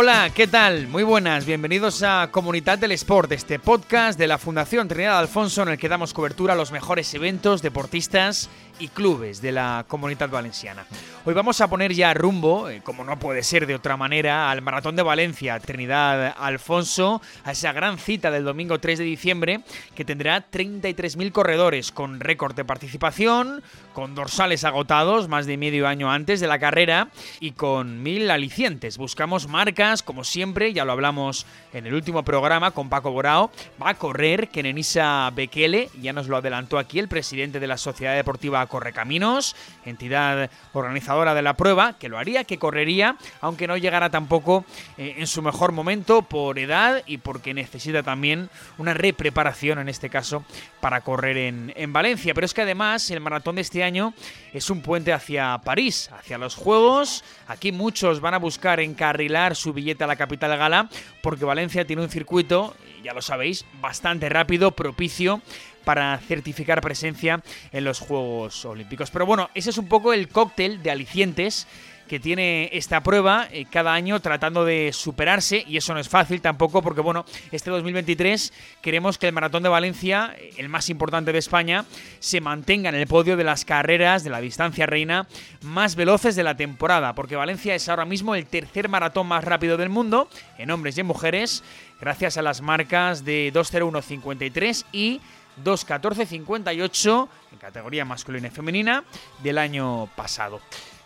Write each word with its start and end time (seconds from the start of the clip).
Hola, 0.00 0.30
¿qué 0.32 0.46
tal? 0.46 0.86
Muy 0.86 1.02
buenas, 1.02 1.44
bienvenidos 1.44 2.04
a 2.04 2.28
Comunidad 2.30 2.78
del 2.78 2.92
Sport, 2.92 3.32
este 3.32 3.58
podcast 3.58 4.16
de 4.16 4.28
la 4.28 4.38
Fundación 4.38 4.86
Trinidad 4.86 5.18
Alfonso 5.18 5.62
en 5.62 5.70
el 5.70 5.78
que 5.78 5.88
damos 5.88 6.14
cobertura 6.14 6.52
a 6.52 6.56
los 6.56 6.70
mejores 6.70 7.12
eventos, 7.14 7.62
deportistas 7.62 8.48
y 8.78 8.88
clubes 8.88 9.42
de 9.42 9.52
la 9.52 9.84
comunidad 9.88 10.28
valenciana. 10.28 10.86
Hoy 11.24 11.34
vamos 11.34 11.60
a 11.60 11.68
poner 11.68 11.92
ya 11.92 12.14
rumbo, 12.14 12.68
eh, 12.68 12.80
como 12.82 13.04
no 13.04 13.18
puede 13.18 13.42
ser 13.42 13.66
de 13.66 13.74
otra 13.74 13.96
manera, 13.96 14.50
al 14.50 14.62
Maratón 14.62 14.96
de 14.96 15.02
Valencia, 15.02 15.58
Trinidad 15.58 16.34
Alfonso, 16.38 17.20
a 17.44 17.52
esa 17.52 17.72
gran 17.72 17.98
cita 17.98 18.30
del 18.30 18.44
domingo 18.44 18.78
3 18.78 19.00
de 19.00 19.04
diciembre 19.04 19.60
que 19.94 20.04
tendrá 20.04 20.48
33.000 20.50 21.32
corredores 21.32 21.92
con 21.92 22.20
récord 22.20 22.54
de 22.54 22.64
participación, 22.64 23.62
con 23.92 24.14
dorsales 24.14 24.64
agotados 24.64 25.28
más 25.28 25.46
de 25.46 25.56
medio 25.56 25.88
año 25.88 26.10
antes 26.10 26.40
de 26.40 26.46
la 26.46 26.58
carrera 26.58 27.08
y 27.40 27.52
con 27.52 28.02
mil 28.02 28.30
alicientes. 28.30 28.96
Buscamos 28.96 29.48
marcas, 29.48 29.87
como 29.96 30.22
siempre, 30.22 30.74
ya 30.74 30.84
lo 30.84 30.92
hablamos 30.92 31.46
en 31.72 31.86
el 31.86 31.94
último 31.94 32.22
programa 32.22 32.72
con 32.72 32.90
Paco 32.90 33.10
Borao, 33.10 33.50
va 33.82 33.90
a 33.90 33.94
correr 33.94 34.48
Kenenisa 34.48 35.30
Bekele, 35.34 35.88
ya 36.00 36.12
nos 36.12 36.28
lo 36.28 36.36
adelantó 36.36 36.78
aquí 36.78 36.98
el 36.98 37.08
presidente 37.08 37.58
de 37.58 37.66
la 37.66 37.78
Sociedad 37.78 38.14
Deportiva 38.14 38.66
Correcaminos, 38.66 39.56
entidad 39.86 40.50
organizadora 40.74 41.34
de 41.34 41.42
la 41.42 41.54
prueba, 41.54 41.98
que 41.98 42.10
lo 42.10 42.18
haría, 42.18 42.44
que 42.44 42.58
correría, 42.58 43.16
aunque 43.40 43.66
no 43.66 43.78
llegara 43.78 44.10
tampoco 44.10 44.66
eh, 44.98 45.14
en 45.16 45.26
su 45.26 45.40
mejor 45.40 45.72
momento 45.72 46.20
por 46.22 46.58
edad 46.58 47.02
y 47.06 47.16
porque 47.18 47.54
necesita 47.54 48.02
también 48.02 48.50
una 48.76 48.92
repreparación, 48.92 49.78
en 49.78 49.88
este 49.88 50.10
caso, 50.10 50.44
para 50.80 51.00
correr 51.00 51.38
en, 51.38 51.72
en 51.76 51.92
Valencia. 51.94 52.34
Pero 52.34 52.44
es 52.44 52.52
que 52.52 52.62
además 52.62 53.10
el 53.10 53.20
maratón 53.20 53.56
de 53.56 53.62
este 53.62 53.82
año 53.82 54.12
es 54.52 54.68
un 54.68 54.82
puente 54.82 55.14
hacia 55.14 55.58
París, 55.64 56.10
hacia 56.12 56.36
los 56.36 56.54
Juegos. 56.54 57.24
Aquí 57.46 57.72
muchos 57.72 58.20
van 58.20 58.34
a 58.34 58.38
buscar 58.38 58.80
encarrilar 58.80 59.56
su 59.56 59.72
billete 59.78 60.04
a 60.04 60.06
la 60.06 60.16
capital 60.16 60.56
gala, 60.56 60.88
porque 61.22 61.44
Valencia 61.44 61.86
tiene 61.86 62.02
un 62.02 62.10
circuito, 62.10 62.74
ya 63.02 63.14
lo 63.14 63.22
sabéis, 63.22 63.64
bastante 63.80 64.28
rápido, 64.28 64.72
propicio 64.72 65.40
para 65.84 66.18
certificar 66.18 66.80
presencia 66.82 67.42
en 67.72 67.84
los 67.84 68.00
Juegos 68.00 68.64
Olímpicos. 68.64 69.10
Pero 69.10 69.24
bueno, 69.24 69.48
ese 69.54 69.70
es 69.70 69.78
un 69.78 69.88
poco 69.88 70.12
el 70.12 70.28
cóctel 70.28 70.82
de 70.82 70.90
alicientes 70.90 71.66
que 72.08 72.18
tiene 72.18 72.70
esta 72.72 73.02
prueba 73.02 73.46
eh, 73.52 73.66
cada 73.70 73.92
año 73.92 74.18
tratando 74.20 74.64
de 74.64 74.92
superarse 74.92 75.64
y 75.68 75.76
eso 75.76 75.94
no 75.94 76.00
es 76.00 76.08
fácil 76.08 76.40
tampoco 76.40 76.82
porque 76.82 77.00
bueno, 77.00 77.24
este 77.52 77.70
2023 77.70 78.52
queremos 78.82 79.18
que 79.18 79.28
el 79.28 79.32
Maratón 79.32 79.62
de 79.62 79.68
Valencia, 79.68 80.34
eh, 80.36 80.54
el 80.56 80.68
más 80.68 80.90
importante 80.90 81.32
de 81.32 81.38
España, 81.38 81.84
se 82.18 82.40
mantenga 82.40 82.88
en 82.88 82.96
el 82.96 83.06
podio 83.06 83.36
de 83.36 83.44
las 83.44 83.64
carreras 83.64 84.24
de 84.24 84.30
la 84.30 84.40
distancia 84.40 84.86
reina 84.86 85.28
más 85.62 85.94
veloces 85.94 86.34
de 86.34 86.42
la 86.42 86.56
temporada, 86.56 87.14
porque 87.14 87.36
Valencia 87.36 87.74
es 87.74 87.88
ahora 87.88 88.04
mismo 88.04 88.34
el 88.34 88.46
tercer 88.46 88.88
maratón 88.88 89.28
más 89.28 89.44
rápido 89.44 89.76
del 89.76 89.90
mundo 89.90 90.28
en 90.56 90.70
hombres 90.70 90.96
y 90.96 91.02
en 91.02 91.06
mujeres, 91.06 91.62
gracias 92.00 92.36
a 92.36 92.42
las 92.42 92.60
marcas 92.62 93.24
de 93.24 93.52
201.53 93.52 94.86
y 94.92 95.20
2.14.58 95.64 97.28
en 97.52 97.58
categoría 97.58 98.04
masculina 98.04 98.48
y 98.48 98.50
femenina 98.50 99.04
del 99.42 99.58
año 99.58 100.08
pasado. 100.16 100.60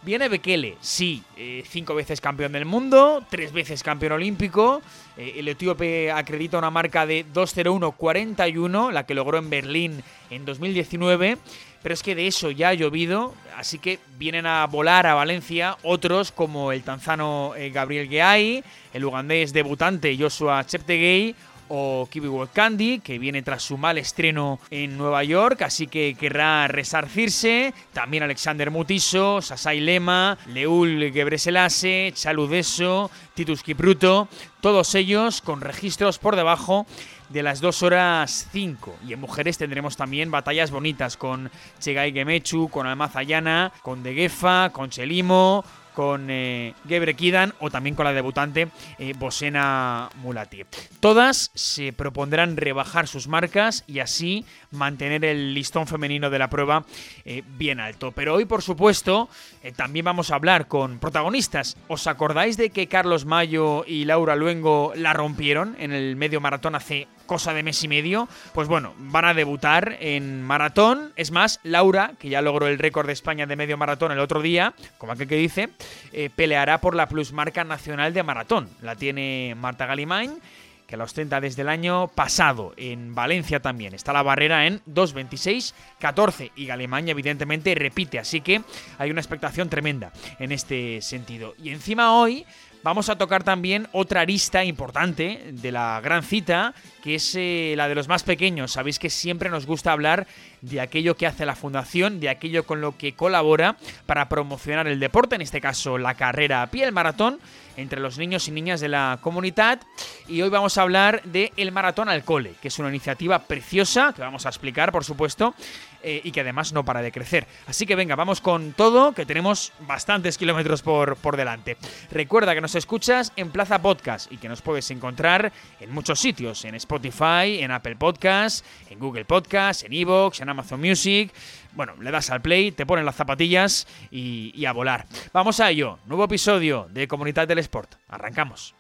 Viene 0.05 0.28
Bekele, 0.28 0.77
sí, 0.81 1.22
eh, 1.36 1.62
cinco 1.64 1.95
veces 1.95 2.20
campeón 2.20 2.50
del 2.50 2.64
mundo, 2.64 3.25
tres 3.31 3.53
veces 3.53 3.84
campeón 3.84 4.11
olímpico. 4.12 4.83
Eh, 5.17 5.34
el 5.36 5.47
etíope 5.47 6.11
acredita 6.11 6.58
una 6.58 6.70
marca 6.70 7.06
de 7.06 7.25
2.01.41, 7.25 8.91
la 8.91 9.06
que 9.06 9.14
logró 9.14 9.39
en 9.39 9.48
Berlín 9.48 10.03
en 10.30 10.45
2019. 10.45 11.39
Pero 11.84 11.95
es 11.95 12.02
que 12.02 12.17
de 12.17 12.27
eso 12.27 12.51
ya 12.51 12.70
ha 12.70 12.74
llovido, 12.74 13.33
así 13.57 13.79
que 13.79 14.01
vienen 14.18 14.45
a 14.46 14.67
volar 14.67 15.07
a 15.07 15.14
Valencia 15.14 15.77
otros 15.85 16.33
como 16.33 16.73
el 16.73 16.83
tanzano 16.83 17.55
eh, 17.57 17.70
Gabriel 17.70 18.08
Geay, 18.08 18.64
el 18.92 19.05
ugandés 19.05 19.52
debutante 19.52 20.17
Joshua 20.19 20.64
Cheptegei 20.64 21.34
o 21.74 22.06
Kiwi 22.10 22.28
World 22.28 22.52
Candy, 22.52 22.98
que 22.98 23.18
viene 23.18 23.40
tras 23.40 23.62
su 23.62 23.78
mal 23.78 23.96
estreno 23.96 24.60
en 24.68 24.98
Nueva 24.98 25.24
York, 25.24 25.62
así 25.62 25.86
que 25.86 26.14
querrá 26.20 26.68
resarcirse. 26.68 27.72
También 27.94 28.22
Alexander 28.22 28.70
Mutiso, 28.70 29.40
Sasai 29.40 29.80
Lema, 29.80 30.36
Leul 30.48 31.10
Gebreselase, 31.10 32.12
Chaludeso, 32.14 33.10
Titus 33.33 33.62
Kipruto, 33.62 34.28
todos 34.60 34.94
ellos 34.94 35.40
con 35.40 35.62
registros 35.62 36.18
por 36.18 36.36
debajo 36.36 36.86
de 37.30 37.42
las 37.42 37.62
2 37.62 37.83
horas 37.84 38.48
5. 38.52 38.96
Y 39.08 39.14
en 39.14 39.20
mujeres 39.20 39.56
tendremos 39.56 39.96
también 39.96 40.30
batallas 40.30 40.70
bonitas 40.70 41.16
con 41.16 41.50
Chegai 41.80 42.12
Gemechu, 42.12 42.68
con 42.68 42.86
Almazayana, 42.86 43.72
con 43.80 44.02
Degefa, 44.02 44.68
con 44.70 44.90
Chelimo, 44.90 45.64
con 45.95 46.29
eh, 46.30 46.75
Gebre 46.89 47.14
Kidan 47.14 47.55
o 47.61 47.70
también 47.70 47.95
con 47.95 48.05
la 48.05 48.13
debutante 48.13 48.69
eh, 48.98 49.14
Bosena 49.19 50.08
Mulati. 50.17 50.64
Todas 51.01 51.51
se 51.55 51.92
propondrán 51.92 52.57
rebajar 52.57 53.08
sus 53.08 53.29
marcas 53.29 53.85
y 53.86 54.01
así 54.01 54.45
mantener 54.70 55.25
el 55.25 55.55
listón 55.55 55.86
femenino 55.86 56.31
de 56.31 56.39
la 56.39 56.51
prueba 56.51 56.85
eh, 57.25 57.42
bien 57.58 57.81
alto. 57.81 58.13
Pero 58.13 58.35
hoy, 58.35 58.45
por 58.45 58.63
supuesto, 58.63 59.29
eh, 59.63 59.73
también 59.73 60.05
vamos 60.05 60.31
a 60.31 60.36
hablar 60.36 60.67
con 60.67 60.98
protagonistas. 60.98 61.77
¿Os 61.89 62.07
acordáis 62.07 62.57
de 62.57 62.70
que 62.70 62.86
Carlos 62.89 63.25
Mayo 63.25 63.85
y 63.86 64.05
Laura 64.05 64.36
Luengo 64.36 64.92
la 64.97 65.13
rompieron 65.13 65.77
en 65.79 65.92
el 65.92 66.17
medio 66.17 66.41
maratón 66.41 66.75
hace 66.75 67.07
cosa 67.33 67.55
de 67.55 67.63
mes 67.63 67.83
y 67.83 67.89
medio? 67.89 68.29
Pues 68.53 68.69
bueno, 68.69 68.93
van 68.98 69.25
a 69.25 69.33
debutar 69.33 69.97
en 70.01 70.43
maratón. 70.43 71.15
Es 71.17 71.31
más, 71.31 71.61
Laura, 71.63 72.13
que 72.19 72.29
ya 72.29 72.43
logró 72.43 72.67
el 72.67 72.79
récord 72.79 73.07
de 73.07 73.15
España 73.15 73.47
de 73.47 73.57
medio 73.57 73.79
maratón 73.79 74.13
el 74.13 74.19
otro 74.19 74.43
día, 74.43 74.75
como 74.98 75.13
aquel 75.13 75.29
que 75.29 75.37
dice, 75.37 75.70
eh, 76.13 76.29
peleará 76.37 76.83
por 76.83 76.95
la 76.95 77.09
plusmarca 77.09 77.65
nacional 77.65 78.13
de 78.13 78.23
maratón. 78.23 78.69
La 78.83 78.97
tiene 78.97 79.55
Marta 79.57 79.87
Galimain 79.87 80.43
que 80.87 80.98
la 80.98 81.05
ostenta 81.05 81.41
desde 81.41 81.63
el 81.63 81.70
año 81.70 82.09
pasado 82.09 82.75
en 82.77 83.15
Valencia 83.15 83.61
también. 83.61 83.95
Está 83.95 84.13
la 84.13 84.23
barrera 84.23 84.67
en 84.67 84.83
2.26-14 84.85 86.51
y 86.55 86.69
Alemania 86.69 87.13
evidentemente 87.13 87.75
repite, 87.75 88.19
así 88.19 88.43
que 88.43 88.61
hay 88.99 89.11
una 89.11 89.23
expectación 89.23 89.70
tremenda 89.70 90.13
en 90.39 90.53
este 90.53 91.01
sentido. 91.01 91.55
Y 91.57 91.70
encima 91.70 92.14
hoy 92.14 92.45
vamos 92.83 93.09
a 93.09 93.17
tocar 93.17 93.45
también 93.45 93.89
otra 93.93 94.20
arista 94.20 94.65
importante 94.65 95.51
de 95.53 95.73
la 95.73 96.01
gran 96.01 96.23
cita, 96.23 96.75
que 97.03 97.17
es 97.17 97.35
eh, 97.35 97.75
la 97.77 97.89
de 97.89 97.95
los 97.95 98.09
más 98.09 98.23
pequeños. 98.23 98.73
Sabéis 98.73 98.98
que 98.98 99.11
siempre 99.11 99.51
nos 99.51 99.67
gusta 99.67 99.93
hablar 99.93 100.27
de 100.61 100.81
aquello 100.81 101.17
que 101.17 101.27
hace 101.27 101.47
la 101.47 101.57
fundación, 101.57 102.20
de 102.20 102.29
aquello 102.29 102.65
con 102.65 102.81
lo 102.81 102.97
que 102.97 103.15
colabora 103.15 103.77
para 104.07 104.29
promocionar 104.29 104.87
el 104.87 105.01
deporte, 105.01 105.35
en 105.35 105.43
este 105.43 105.61
caso 105.61 105.98
la 105.98 106.15
carrera 106.15 106.63
a 106.63 106.70
pie, 106.70 106.85
el 106.85 106.93
maratón, 106.93 107.39
entre 107.77 108.01
los 108.01 108.19
niños 108.19 108.48
y 108.48 108.51
niñas 108.51 108.81
de 108.81 108.89
la 108.89 109.19
comunidad. 109.20 109.81
Y 110.29 110.43
hoy 110.43 110.51
vamos 110.51 110.79
a 110.79 110.83
hablar 110.83 111.23
de 111.25 111.53
El 111.57 111.73
Maratón 111.73 112.09
al 112.09 112.25
Cole, 112.25 112.55
que 112.61 112.69
es 112.69 112.79
una 112.79 112.89
iniciativa 112.89 113.41
preciosa, 113.41 114.13
que 114.14 114.23
vamos 114.23 114.47
a 114.47 114.51
explicar, 114.51 114.93
por 114.93 115.05
supuesto, 115.05 115.55
eh, 116.02 116.20
y 116.24 116.33
que 116.33 116.40
además 116.40 116.73
no 116.73 116.85
para 116.85 117.02
de 117.02 117.13
crecer. 117.13 117.46
Así 117.67 117.86
que 117.86 117.95
venga, 117.95 118.17
vamos 118.17 118.40
con 118.40 118.73
todo, 118.73 119.13
que 119.13 119.27
tenemos 119.27 119.73
bastantes 119.86 120.39
kilómetros 120.39 120.83
por, 120.83 121.17
por 121.17 121.36
delante. 121.36 121.77
Recuerda 122.11 122.55
que 122.55 122.61
nos 122.61 122.74
escuchas 122.74 123.33
en 123.36 123.51
Plaza 123.51 123.80
Podcast 123.80 124.30
y 124.33 124.39
que 124.39 124.48
nos 124.48 124.63
puedes 124.63 124.90
encontrar 124.90 125.52
en 125.80 125.92
muchos 125.92 126.20
sitios, 126.20 126.64
en 126.64 126.74
Spotify, 126.74 127.61
en 127.61 127.70
Apple 127.70 127.96
Podcast, 127.96 128.64
en 128.90 128.99
Google 128.99 129.25
Podcast, 129.25 129.85
en 129.85 129.93
Evox, 129.93 130.40
en 130.40 130.49
Amazon 130.49 130.81
Music. 130.81 131.32
Bueno, 131.75 131.94
le 132.00 132.11
das 132.11 132.31
al 132.31 132.43
play, 132.43 132.73
te 132.73 132.84
ponen 132.84 133.06
las 133.06 133.17
zapatillas 133.17 133.87
y, 134.11 134.52
y 134.55 134.67
a 134.67 134.73
volar. 134.73 135.06
Vamos 135.32 135.61
a 135.61 135.70
ello. 135.70 135.99
Nuevo 136.06 136.25
episodio 136.25 136.88
de 136.90 137.08
Comunidad 137.08 137.49
del 137.49 137.58
Sport. 137.58 137.94
Arrancamos. 138.08 138.75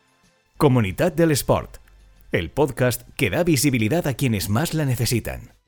Comunidad 0.56 1.12
del 1.12 1.32
Sport, 1.32 1.78
el 2.30 2.50
podcast 2.50 3.02
que 3.16 3.30
da 3.30 3.42
visibilidad 3.42 4.06
a 4.06 4.14
quienes 4.14 4.48
más 4.48 4.74
la 4.74 4.84
necesitan. 4.84 5.61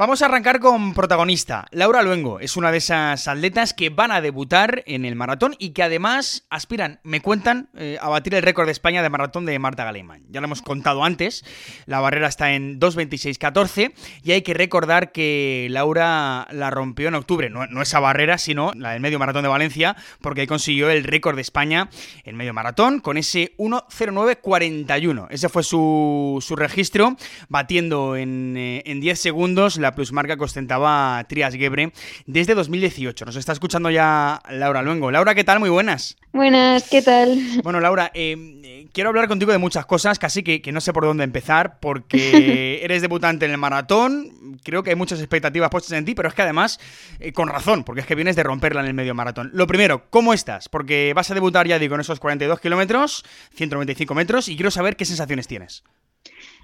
Vamos 0.00 0.22
a 0.22 0.24
arrancar 0.24 0.60
con 0.60 0.94
protagonista. 0.94 1.66
Laura 1.72 2.00
Luengo 2.00 2.40
es 2.40 2.56
una 2.56 2.72
de 2.72 2.78
esas 2.78 3.28
atletas 3.28 3.74
que 3.74 3.90
van 3.90 4.12
a 4.12 4.22
debutar 4.22 4.82
en 4.86 5.04
el 5.04 5.14
maratón 5.14 5.56
y 5.58 5.72
que 5.72 5.82
además 5.82 6.46
aspiran, 6.48 7.00
me 7.02 7.20
cuentan, 7.20 7.68
eh, 7.76 7.98
a 8.00 8.08
batir 8.08 8.34
el 8.34 8.42
récord 8.42 8.64
de 8.64 8.72
España 8.72 9.02
de 9.02 9.10
maratón 9.10 9.44
de 9.44 9.58
Marta 9.58 9.84
Galeiman. 9.84 10.22
Ya 10.30 10.40
lo 10.40 10.46
hemos 10.46 10.62
contado 10.62 11.04
antes, 11.04 11.44
la 11.84 12.00
barrera 12.00 12.28
está 12.28 12.54
en 12.54 12.80
2.26.14 12.80 13.92
y 14.22 14.32
hay 14.32 14.40
que 14.40 14.54
recordar 14.54 15.12
que 15.12 15.66
Laura 15.68 16.48
la 16.50 16.70
rompió 16.70 17.08
en 17.08 17.16
octubre, 17.16 17.50
no, 17.50 17.66
no, 17.66 17.82
esa 17.82 18.00
barrera, 18.00 18.38
sino 18.38 18.72
la 18.74 18.92
del 18.92 19.02
medio 19.02 19.18
maratón 19.18 19.42
de 19.42 19.50
Valencia, 19.50 19.96
porque 20.22 20.46
consiguió 20.46 20.88
el 20.88 21.04
récord 21.04 21.36
de 21.36 21.42
España 21.42 21.90
en 22.24 22.36
medio 22.36 22.54
maratón 22.54 23.00
con 23.00 23.18
ese 23.18 23.54
1.09.41. 23.58 25.26
Ese 25.28 25.50
fue 25.50 25.62
su, 25.62 26.38
su 26.40 26.56
registro, 26.56 27.18
batiendo 27.50 28.16
en, 28.16 28.56
eh, 28.56 28.82
en 28.86 29.00
10 29.00 29.20
segundos 29.20 29.76
la 29.76 29.89
la 29.90 29.94
plusmarca 29.96 30.36
que 30.36 30.44
ostentaba 30.44 31.24
Trias 31.28 31.52
Gebre 31.52 31.92
desde 32.24 32.54
2018. 32.54 33.24
Nos 33.24 33.34
está 33.34 33.50
escuchando 33.52 33.90
ya 33.90 34.40
Laura 34.48 34.82
Luengo. 34.82 35.10
Laura, 35.10 35.34
¿qué 35.34 35.42
tal? 35.42 35.58
Muy 35.58 35.68
buenas. 35.68 36.16
Buenas, 36.32 36.88
¿qué 36.88 37.02
tal? 37.02 37.36
Bueno, 37.64 37.80
Laura, 37.80 38.12
eh, 38.14 38.86
quiero 38.92 39.08
hablar 39.10 39.26
contigo 39.26 39.50
de 39.50 39.58
muchas 39.58 39.86
cosas, 39.86 40.20
casi 40.20 40.44
que, 40.44 40.62
no 40.70 40.80
sé 40.80 40.92
por 40.92 41.04
dónde 41.04 41.24
empezar, 41.24 41.80
porque 41.80 42.80
eres 42.84 43.02
debutante 43.02 43.46
en 43.46 43.50
el 43.50 43.58
maratón, 43.58 44.60
creo 44.62 44.84
que 44.84 44.90
hay 44.90 44.96
muchas 44.96 45.18
expectativas 45.18 45.70
puestas 45.70 45.98
en 45.98 46.04
ti, 46.04 46.14
pero 46.14 46.28
es 46.28 46.34
que 46.34 46.42
además, 46.42 46.78
eh, 47.18 47.32
con 47.32 47.48
razón, 47.48 47.82
porque 47.82 48.02
es 48.02 48.06
que 48.06 48.14
vienes 48.14 48.36
de 48.36 48.44
romperla 48.44 48.82
en 48.82 48.86
el 48.86 48.94
medio 48.94 49.12
maratón. 49.12 49.50
Lo 49.54 49.66
primero, 49.66 50.04
¿cómo 50.10 50.34
estás? 50.34 50.68
Porque 50.68 51.12
vas 51.16 51.32
a 51.32 51.34
debutar 51.34 51.66
ya, 51.66 51.80
digo, 51.80 51.96
en 51.96 52.02
esos 52.02 52.20
42 52.20 52.60
kilómetros, 52.60 53.24
195 53.56 54.14
metros, 54.14 54.48
y 54.48 54.54
quiero 54.54 54.70
saber 54.70 54.94
qué 54.94 55.04
sensaciones 55.04 55.48
tienes. 55.48 55.82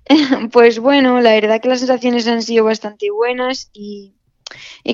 Pues 0.53 0.79
bueno, 0.79 1.21
la 1.21 1.33
verdad 1.33 1.61
que 1.61 1.69
las 1.69 1.81
sensaciones 1.81 2.27
han 2.27 2.43
sido 2.43 2.65
bastante 2.65 3.11
buenas 3.11 3.71
y, 3.73 4.13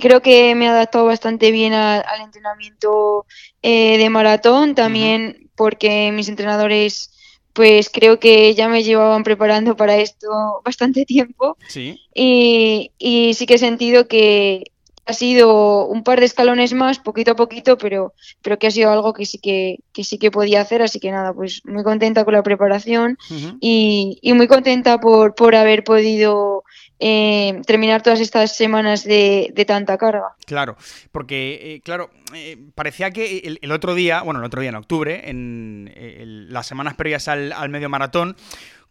creo 0.01 0.23
que 0.23 0.55
me 0.55 0.65
he 0.65 0.69
adaptado 0.69 1.05
bastante 1.05 1.51
bien 1.51 1.75
al 1.75 2.21
entrenamiento 2.23 3.27
eh, 3.63 3.99
de 3.99 4.11
maratón, 4.11 4.75
también 4.75 5.51
porque 5.55 6.11
mis 6.13 6.29
entrenadores 6.29 7.11
pues 7.53 7.91
creo 7.91 8.19
que 8.19 8.55
ya 8.55 8.69
me 8.69 8.83
llevaban 8.83 9.25
preparando 9.25 9.77
para 9.77 9.97
esto 9.97 10.29
bastante 10.65 11.05
tiempo. 11.07 11.57
Sí. 11.69 12.01
Y, 12.15 12.93
y 12.99 13.35
sí 13.35 13.47
que 13.47 13.55
he 13.55 13.59
sentido 13.59 14.09
que, 14.09 14.72
ha 15.05 15.13
sido 15.13 15.87
un 15.87 16.05
par 16.05 16.21
de 16.21 16.27
escalones 16.27 16.73
más, 16.75 16.99
poquito 16.99 17.33
a 17.33 17.37
poquito, 17.37 17.77
pero, 17.77 18.15
pero 18.41 18.59
que 18.59 18.69
ha 18.69 18.71
sido 18.71 18.91
algo 18.91 19.13
que 19.13 19.27
sí 19.27 19.39
que, 19.39 19.79
sí 20.03 20.19
que 20.19 20.31
podía 20.31 20.61
hacer, 20.61 20.81
así 20.83 21.01
que 21.01 21.11
nada, 21.11 21.33
pues 21.33 21.63
muy 21.65 21.83
contenta 21.83 22.25
con 22.25 22.35
la 22.35 22.43
preparación 22.43 23.19
y, 23.61 24.21
muy 24.35 24.47
contenta 24.47 25.01
por, 25.01 25.35
por 25.35 25.57
haber 25.57 25.83
podido 25.83 26.63
eh, 27.01 27.61
terminar 27.67 28.03
todas 28.03 28.21
estas 28.21 28.57
semanas 28.57 29.03
de, 29.03 29.53
tanta 29.67 29.99
carga. 29.99 30.37
Claro, 30.47 30.77
porque, 31.11 31.75
eh, 31.75 31.81
claro, 31.81 32.11
eh, 32.35 32.57
parecía 32.77 33.11
que 33.11 33.59
el, 33.61 33.73
otro 33.73 33.95
día, 33.95 34.23
bueno, 34.23 34.39
el 34.39 34.47
otro 34.47 34.61
día 34.61 34.71
en 34.71 34.77
octubre, 34.77 35.29
en 35.29 36.47
las 36.53 36.67
semanas 36.69 36.95
previas 36.95 37.27
al, 37.27 37.53
al 37.53 37.71
medio 37.71 37.89
maratón, 37.89 38.37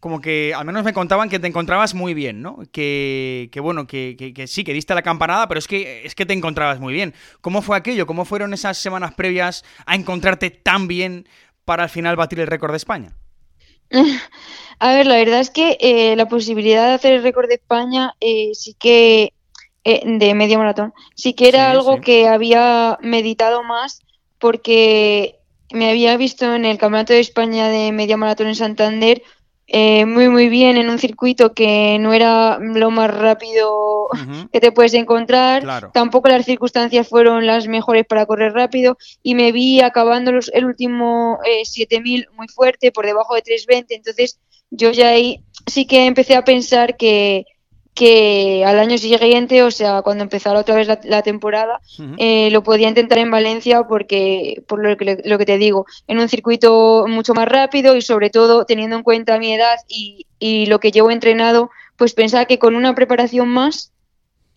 como 0.02 0.20
que 0.20 0.52
al 0.52 0.64
menos 0.64 0.82
me 0.82 0.92
contaban 0.92 1.28
que 1.28 1.38
te 1.38 1.46
encontrabas 1.46 1.94
muy 1.94 2.12
bien, 2.12 2.42
¿no? 2.42 2.58
Que, 2.72 3.48
bueno, 3.62 3.86
que, 3.86 4.34
sí, 4.48 4.64
que 4.64 4.72
diste 4.72 4.96
la 4.96 5.02
campanada, 5.02 5.46
pero 5.46 5.60
es 5.60 5.68
que, 5.68 6.04
es 6.04 6.16
que 6.16 6.26
te 6.26 6.32
encontrabas 6.32 6.80
muy 6.80 6.92
bien. 6.92 7.14
¿Cómo 7.40 7.62
fue 7.62 7.76
aquello? 7.76 8.04
¿Cómo 8.04 8.24
fueron 8.24 8.52
esas 8.52 8.78
semanas 8.78 9.14
previas 9.14 9.64
a 9.86 9.94
encontrarte 9.94 10.50
tan 10.50 10.88
bien 10.88 11.28
para 11.64 11.84
al 11.84 11.88
final 11.88 12.16
batir 12.16 12.40
el 12.40 12.48
récord 12.48 12.72
de 12.72 12.78
España? 12.78 13.14
A 14.80 14.92
ver, 14.92 15.06
la 15.06 15.18
verdad 15.18 15.38
es 15.38 15.50
que 15.50 15.78
eh, 15.80 16.16
la 16.16 16.26
posibilidad 16.26 16.88
de 16.88 16.94
hacer 16.94 17.12
el 17.12 17.22
récord 17.22 17.46
de 17.46 17.54
España 17.54 18.16
eh, 18.20 18.50
sí 18.54 18.74
que, 18.74 19.32
eh, 19.84 20.02
de 20.04 20.34
medio 20.34 20.58
maratón, 20.58 20.92
sí 21.14 21.34
que 21.34 21.46
era 21.46 21.70
algo 21.70 22.00
que 22.00 22.26
había 22.26 22.98
meditado 23.02 23.62
más 23.62 24.00
porque 24.40 25.38
me 25.70 25.90
había 25.90 26.16
visto 26.16 26.56
en 26.56 26.64
el 26.64 26.78
Campeonato 26.78 27.12
de 27.12 27.20
España 27.20 27.68
de 27.68 27.92
medio 27.92 28.18
maratón 28.18 28.48
en 28.48 28.56
Santander 28.56 29.22
eh, 29.74 30.04
muy 30.04 30.28
muy 30.28 30.50
bien 30.50 30.76
en 30.76 30.90
un 30.90 30.98
circuito 30.98 31.54
que 31.54 31.96
no 31.98 32.12
era 32.12 32.58
lo 32.58 32.90
más 32.90 33.10
rápido 33.10 34.08
que 34.52 34.60
te 34.60 34.70
puedes 34.70 34.92
encontrar. 34.92 35.90
Tampoco 35.92 36.28
las 36.28 36.44
circunstancias 36.44 37.08
fueron 37.08 37.46
las 37.46 37.66
mejores 37.68 38.04
para 38.04 38.26
correr 38.26 38.52
rápido 38.52 38.98
y 39.22 39.34
me 39.34 39.50
vi 39.50 39.80
acabando 39.80 40.30
los, 40.30 40.50
el 40.52 40.66
último 40.66 41.38
eh, 41.46 41.64
7000 41.64 42.28
muy 42.36 42.48
fuerte 42.48 42.92
por 42.92 43.06
debajo 43.06 43.34
de 43.34 43.40
320. 43.40 43.94
Entonces 43.94 44.38
yo 44.70 44.90
ya 44.90 45.08
ahí 45.08 45.42
sí 45.66 45.86
que 45.86 46.04
empecé 46.04 46.36
a 46.36 46.44
pensar 46.44 46.98
que, 46.98 47.46
que 47.94 48.64
al 48.64 48.78
año 48.78 48.96
siguiente, 48.96 49.62
o 49.62 49.70
sea, 49.70 50.02
cuando 50.02 50.24
empezara 50.24 50.58
otra 50.58 50.76
vez 50.76 50.88
la, 51.04 51.22
temporada, 51.22 51.80
eh, 52.16 52.50
lo 52.50 52.62
podía 52.62 52.88
intentar 52.88 53.18
en 53.18 53.30
Valencia 53.30 53.82
porque, 53.82 54.62
por 54.66 54.82
lo 54.82 54.96
que, 54.96 55.22
lo 55.24 55.38
que 55.38 55.44
te 55.44 55.58
digo, 55.58 55.86
en 56.06 56.18
un 56.18 56.28
circuito 56.28 57.04
mucho 57.06 57.34
más 57.34 57.48
rápido 57.48 57.94
y 57.94 58.02
sobre 58.02 58.30
todo 58.30 58.64
teniendo 58.64 58.96
en 58.96 59.02
cuenta 59.02 59.38
mi 59.38 59.52
edad 59.52 59.76
y, 59.88 60.26
y 60.38 60.66
lo 60.66 60.80
que 60.80 60.90
llevo 60.90 61.10
entrenado, 61.10 61.70
pues 61.96 62.14
pensaba 62.14 62.46
que 62.46 62.58
con 62.58 62.76
una 62.76 62.94
preparación 62.94 63.48
más 63.48 63.92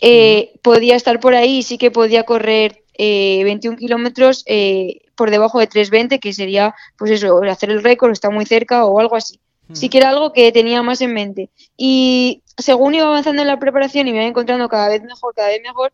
eh, 0.01 0.59
podía 0.61 0.95
estar 0.95 1.19
por 1.19 1.35
ahí 1.35 1.59
y 1.59 1.63
sí 1.63 1.77
que 1.77 1.91
podía 1.91 2.23
correr 2.23 2.83
eh, 2.97 3.43
21 3.43 3.77
kilómetros 3.77 4.43
eh, 4.45 5.01
por 5.15 5.31
debajo 5.31 5.59
de 5.59 5.69
3.20, 5.69 6.19
que 6.19 6.33
sería, 6.33 6.75
pues 6.97 7.11
eso, 7.11 7.41
hacer 7.43 7.69
el 7.69 7.83
récord, 7.83 8.11
está 8.11 8.29
muy 8.29 8.45
cerca 8.45 8.85
o 8.85 8.99
algo 8.99 9.15
así. 9.15 9.39
Sí 9.73 9.89
que 9.89 9.97
era 9.97 10.09
algo 10.09 10.31
que 10.31 10.51
tenía 10.51 10.83
más 10.83 11.01
en 11.01 11.13
mente. 11.13 11.49
Y 11.75 12.43
según 12.57 12.95
iba 12.95 13.05
avanzando 13.05 13.41
en 13.41 13.47
la 13.47 13.59
preparación 13.59 14.07
y 14.07 14.11
me 14.11 14.19
iba 14.19 14.27
encontrando 14.27 14.69
cada 14.69 14.89
vez 14.89 15.03
mejor, 15.03 15.33
cada 15.33 15.49
vez 15.49 15.61
mejor, 15.61 15.93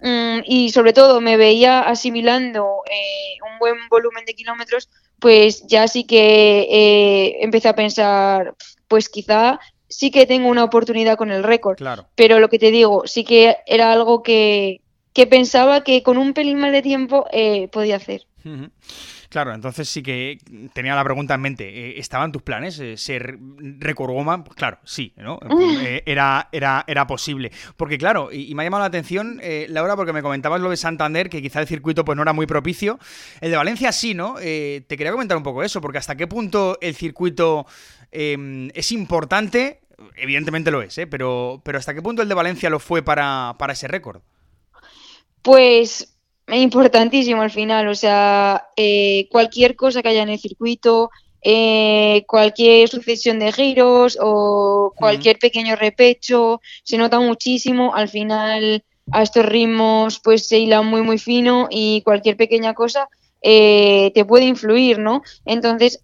mm, 0.00 0.44
y 0.44 0.70
sobre 0.70 0.92
todo 0.92 1.20
me 1.20 1.36
veía 1.36 1.80
asimilando 1.80 2.82
eh, 2.90 3.38
un 3.50 3.58
buen 3.58 3.76
volumen 3.90 4.24
de 4.24 4.34
kilómetros, 4.34 4.88
pues 5.18 5.66
ya 5.66 5.88
sí 5.88 6.04
que 6.04 6.68
eh, 6.70 7.36
empecé 7.40 7.68
a 7.68 7.74
pensar, 7.74 8.54
pues 8.86 9.08
quizá 9.08 9.58
sí 9.88 10.10
que 10.10 10.26
tengo 10.26 10.48
una 10.48 10.64
oportunidad 10.64 11.16
con 11.16 11.30
el 11.30 11.42
récord. 11.42 11.76
Claro. 11.76 12.08
Pero 12.14 12.38
lo 12.38 12.48
que 12.48 12.58
te 12.58 12.70
digo, 12.70 13.02
sí 13.06 13.24
que 13.24 13.56
era 13.66 13.92
algo 13.92 14.22
que, 14.22 14.80
que 15.12 15.26
pensaba 15.26 15.82
que 15.82 16.02
con 16.02 16.18
un 16.18 16.34
pelín 16.34 16.58
más 16.58 16.72
de 16.72 16.82
tiempo 16.82 17.26
eh, 17.32 17.68
podía 17.68 17.96
hacer. 17.96 18.26
Claro, 19.28 19.54
entonces 19.54 19.86
sí 19.88 20.02
que 20.02 20.38
tenía 20.72 20.94
la 20.94 21.04
pregunta 21.04 21.34
en 21.34 21.40
mente. 21.42 21.68
Eh, 21.68 21.98
¿Estaban 21.98 22.32
tus 22.32 22.40
planes? 22.40 22.78
Eh, 22.78 22.96
¿Ser 22.96 23.38
recordwoman? 23.78 24.42
Pues 24.42 24.56
claro, 24.56 24.78
sí, 24.84 25.12
¿no? 25.16 25.38
Eh, 25.78 26.02
era, 26.06 26.48
era, 26.50 26.84
era 26.86 27.06
posible. 27.06 27.52
Porque 27.76 27.98
claro, 27.98 28.30
y, 28.32 28.54
me 28.54 28.62
ha 28.62 28.66
llamado 28.66 28.82
la 28.82 28.88
atención, 28.88 29.40
Laura, 29.68 29.96
porque 29.96 30.12
me 30.12 30.22
comentabas 30.22 30.60
lo 30.60 30.70
de 30.70 30.76
Santander, 30.76 31.28
que 31.28 31.40
quizá 31.40 31.60
el 31.60 31.66
circuito 31.66 32.04
pues 32.04 32.16
no 32.16 32.22
era 32.22 32.32
muy 32.32 32.46
propicio. 32.46 32.98
El 33.40 33.50
de 33.50 33.56
Valencia 33.56 33.92
sí, 33.92 34.14
¿no? 34.14 34.36
te 34.36 34.84
quería 34.88 35.12
comentar 35.12 35.36
un 35.36 35.42
poco 35.42 35.62
eso, 35.62 35.80
porque 35.80 35.98
hasta 35.98 36.16
qué 36.16 36.26
punto 36.26 36.78
el 36.80 36.94
circuito 36.94 37.66
em, 38.10 38.70
es 38.74 38.90
importante, 38.92 39.80
evidentemente 40.16 40.70
lo 40.70 40.82
es, 40.82 40.98
¿eh? 40.98 41.06
Pero, 41.06 41.60
pero 41.64 41.78
hasta 41.78 41.94
qué 41.94 42.02
punto 42.02 42.22
el 42.22 42.28
de 42.28 42.34
Valencia 42.34 42.70
lo 42.70 42.80
fue 42.80 43.02
para, 43.02 43.54
para 43.58 43.74
ese 43.74 43.88
récord. 43.88 44.20
Pues 45.42 46.17
importantísimo 46.56 47.42
al 47.42 47.50
final, 47.50 47.88
o 47.88 47.94
sea, 47.94 48.68
eh, 48.76 49.28
cualquier 49.30 49.76
cosa 49.76 50.02
que 50.02 50.08
haya 50.08 50.22
en 50.22 50.30
el 50.30 50.38
circuito, 50.38 51.10
eh, 51.42 52.24
cualquier 52.26 52.88
sucesión 52.88 53.38
de 53.38 53.52
giros 53.52 54.18
o 54.20 54.92
cualquier 54.96 55.38
pequeño 55.38 55.76
repecho, 55.76 56.60
se 56.82 56.98
nota 56.98 57.20
muchísimo, 57.20 57.94
al 57.94 58.08
final 58.08 58.82
a 59.10 59.22
estos 59.22 59.46
ritmos 59.46 60.20
pues 60.22 60.46
se 60.46 60.58
hila 60.58 60.82
muy 60.82 61.00
muy 61.00 61.18
fino 61.18 61.66
y 61.70 62.02
cualquier 62.02 62.36
pequeña 62.36 62.74
cosa 62.74 63.08
eh, 63.40 64.10
te 64.14 64.24
puede 64.24 64.44
influir, 64.44 64.98
¿no? 64.98 65.22
Entonces 65.46 66.00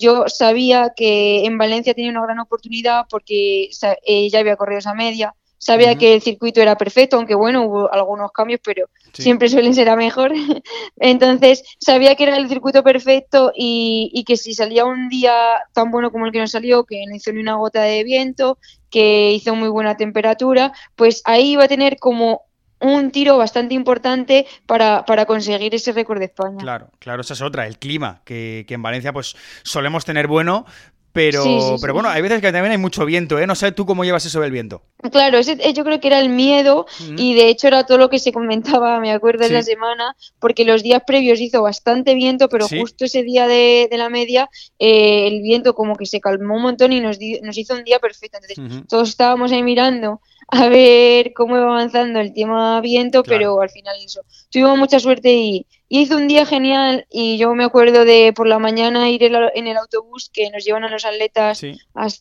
yo 0.00 0.24
sabía 0.28 0.92
que 0.96 1.44
en 1.44 1.58
Valencia 1.58 1.94
tenía 1.94 2.10
una 2.10 2.22
gran 2.22 2.40
oportunidad 2.40 3.06
porque 3.10 3.68
ya 3.70 4.38
había 4.38 4.56
corrido 4.56 4.78
esa 4.78 4.94
media, 4.94 5.34
Sabía 5.62 5.94
que 5.94 6.14
el 6.14 6.22
circuito 6.22 6.60
era 6.60 6.76
perfecto, 6.76 7.14
aunque 7.14 7.36
bueno, 7.36 7.62
hubo 7.62 7.92
algunos 7.94 8.32
cambios, 8.32 8.58
pero 8.64 8.86
siempre 9.12 9.48
suelen 9.48 9.74
ser 9.74 9.88
a 9.88 9.94
mejor. 9.94 10.32
Entonces, 10.96 11.62
sabía 11.78 12.16
que 12.16 12.24
era 12.24 12.36
el 12.36 12.48
circuito 12.48 12.82
perfecto 12.82 13.52
y, 13.54 14.24
que 14.26 14.36
si 14.36 14.54
salía 14.54 14.84
un 14.84 15.08
día 15.08 15.32
tan 15.72 15.92
bueno 15.92 16.10
como 16.10 16.26
el 16.26 16.32
que 16.32 16.40
nos 16.40 16.50
salió, 16.50 16.82
que 16.82 17.04
no 17.06 17.14
hizo 17.14 17.32
ni 17.32 17.38
una 17.38 17.54
gota 17.54 17.80
de 17.82 18.02
viento, 18.02 18.58
que 18.90 19.30
hizo 19.30 19.54
muy 19.54 19.68
buena 19.68 19.96
temperatura, 19.96 20.72
pues 20.96 21.22
ahí 21.26 21.52
iba 21.52 21.62
a 21.62 21.68
tener 21.68 21.96
como 21.98 22.42
un 22.80 23.12
tiro 23.12 23.38
bastante 23.38 23.74
importante 23.74 24.48
para, 24.66 25.04
para, 25.04 25.26
conseguir 25.26 25.72
ese 25.76 25.92
récord 25.92 26.18
de 26.18 26.24
España. 26.24 26.58
Claro, 26.58 26.90
claro, 26.98 27.20
esa 27.20 27.34
es 27.34 27.40
otra, 27.40 27.68
el 27.68 27.78
clima, 27.78 28.22
que, 28.24 28.64
que, 28.66 28.74
en 28.74 28.82
Valencia 28.82 29.12
pues 29.12 29.36
solemos 29.62 30.04
tener 30.04 30.26
bueno, 30.26 30.66
pero, 31.12 31.76
pero 31.80 31.92
bueno, 31.92 32.08
hay 32.08 32.22
veces 32.22 32.40
que 32.40 32.52
también 32.52 32.72
hay 32.72 32.78
mucho 32.78 33.04
viento, 33.04 33.38
¿eh? 33.38 33.46
No 33.46 33.54
sé 33.54 33.72
tú 33.72 33.84
cómo 33.84 34.04
llevas 34.04 34.24
eso 34.24 34.40
del 34.40 34.50
viento. 34.50 34.82
Claro, 35.10 35.38
ese, 35.38 35.58
eh, 35.60 35.72
yo 35.74 35.84
creo 35.84 36.00
que 36.00 36.08
era 36.08 36.18
el 36.18 36.28
miedo 36.28 36.86
y 37.16 37.34
de 37.34 37.48
hecho 37.48 37.66
era 37.68 37.84
todo 37.84 37.98
lo 37.98 38.08
que 38.08 38.18
se 38.18 38.32
comentaba, 38.32 38.98
me 39.00 39.12
acuerdo, 39.12 39.44
en 39.44 39.52
la 39.52 39.62
semana, 39.62 40.16
porque 40.38 40.64
los 40.64 40.82
días 40.82 41.02
previos 41.06 41.40
hizo 41.40 41.62
bastante 41.62 42.14
viento, 42.14 42.48
pero 42.48 42.66
justo 42.68 43.04
ese 43.04 43.22
día 43.22 43.46
de, 43.46 43.88
la 43.92 44.08
media 44.08 44.48
eh, 44.78 45.28
el 45.28 45.42
viento 45.42 45.74
como 45.74 45.96
que 45.96 46.06
se 46.06 46.20
calmó 46.20 46.56
un 46.56 46.62
montón 46.62 46.92
y 46.92 47.00
nos, 47.00 47.18
nos 47.42 47.58
hizo 47.58 47.74
un 47.74 47.84
día 47.84 47.98
perfecto. 47.98 48.38
Entonces 48.38 48.86
todos 48.88 49.08
estábamos 49.10 49.52
ahí 49.52 49.62
mirando 49.62 50.20
a 50.64 50.68
ver 50.68 51.32
cómo 51.32 51.56
iba 51.56 51.64
avanzando 51.64 52.20
el 52.20 52.34
tema 52.34 52.80
viento, 52.82 53.22
pero 53.22 53.60
al 53.62 53.70
final 53.70 53.96
eso. 54.04 54.20
Tuvimos 54.50 54.76
mucha 54.76 55.00
suerte 55.00 55.32
y, 55.32 55.66
y 55.92 56.00
hizo 56.00 56.16
un 56.16 56.26
día 56.26 56.46
genial 56.46 57.06
y 57.10 57.36
yo 57.36 57.54
me 57.54 57.64
acuerdo 57.64 58.06
de 58.06 58.32
por 58.34 58.46
la 58.46 58.58
mañana 58.58 59.10
ir 59.10 59.22
en 59.24 59.66
el 59.66 59.76
autobús 59.76 60.30
que 60.32 60.48
nos 60.50 60.64
llevan 60.64 60.84
a 60.84 60.88
los 60.88 61.04
atletas 61.04 61.62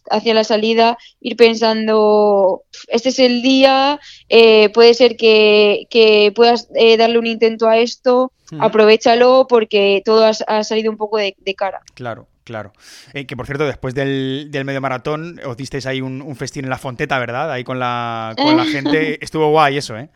hacia 0.09 0.33
la 0.33 0.43
salida, 0.43 0.97
ir 1.21 1.37
pensando, 1.37 2.63
este 2.89 3.09
es 3.09 3.19
el 3.19 3.41
día, 3.41 4.01
eh, 4.27 4.67
puede 4.71 4.93
ser 4.93 5.15
que, 5.15 6.33
puedas 6.35 6.67
eh, 6.75 6.97
darle 6.97 7.17
un 7.17 7.27
intento 7.27 7.69
a 7.69 7.77
esto, 7.77 8.33
aprovechalo 8.59 9.45
porque 9.47 10.01
todo 10.03 10.25
ha, 10.25 10.63
salido 10.65 10.91
un 10.91 10.97
poco 10.97 11.17
de, 11.17 11.33
cara. 11.55 11.81
Claro, 11.93 12.27
Claro. 12.43 12.73
Eh, 13.13 13.25
que 13.25 13.37
por 13.37 13.45
cierto, 13.45 13.65
después 13.65 13.93
del, 13.93 14.49
medio 14.65 14.81
maratón 14.81 15.39
os 15.45 15.55
disteis 15.57 15.85
ahí 15.85 16.01
un, 16.01 16.35
festín 16.35 16.65
en 16.65 16.69
la 16.69 16.77
Fonteta, 16.77 17.19
¿verdad? 17.19 17.51
Ahí 17.51 17.63
con 17.63 17.79
la, 17.79 18.33
con 18.37 18.57
la 18.57 18.65
gente. 18.65 19.17
Estuvo 19.23 19.49
guay 19.49 19.77
eso, 19.77 19.97
¿eh? 19.97 20.09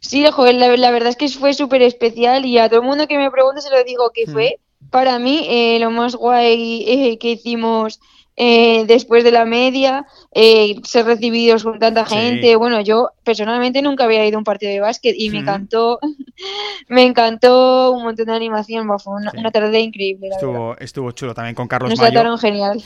Sí, 0.00 0.24
joder, 0.30 0.54
la, 0.54 0.90
verdad 0.90 1.08
es 1.08 1.16
que 1.16 1.28
fue 1.28 1.54
súper 1.54 1.82
especial 1.82 2.44
y 2.44 2.58
a 2.58 2.68
todo 2.68 2.80
el 2.80 2.86
mundo 2.86 3.08
que 3.08 3.18
me 3.18 3.30
pregunte 3.30 3.60
se 3.60 3.70
lo 3.70 3.82
digo 3.84 4.10
que 4.12 4.26
mm. 4.26 4.32
fue 4.32 4.58
para 4.90 5.18
mí 5.18 5.46
eh, 5.48 5.78
lo 5.80 5.90
más 5.90 6.14
guay 6.14 6.84
eh, 6.86 7.18
que 7.18 7.32
hicimos 7.32 8.00
eh, 8.36 8.84
después 8.86 9.22
de 9.22 9.30
la 9.30 9.44
media, 9.44 10.06
eh, 10.32 10.76
ser 10.82 11.06
recibidos 11.06 11.62
con 11.62 11.78
tanta 11.78 12.04
gente. 12.04 12.56
Bueno, 12.56 12.80
yo 12.80 13.10
personalmente 13.22 13.80
nunca 13.80 14.04
había 14.04 14.26
ido 14.26 14.36
a 14.36 14.38
un 14.38 14.44
partido 14.44 14.72
de 14.72 14.80
básquet 14.80 15.14
y 15.16 15.30
me 15.30 15.38
encantó, 15.38 16.00
me 16.88 17.04
encantó 17.04 17.92
un 17.92 18.02
montón 18.02 18.26
de 18.26 18.34
animación, 18.34 18.88
fue 18.98 19.14
una, 19.14 19.50
tarde 19.52 19.80
increíble. 19.80 20.28
estuvo, 20.32 20.76
estuvo 20.78 21.12
chulo 21.12 21.32
también 21.32 21.54
con 21.54 21.68
Carlos 21.68 21.90
Nos 21.90 22.00
Mayo. 22.00 22.10
trataron 22.10 22.38
genial. 22.38 22.82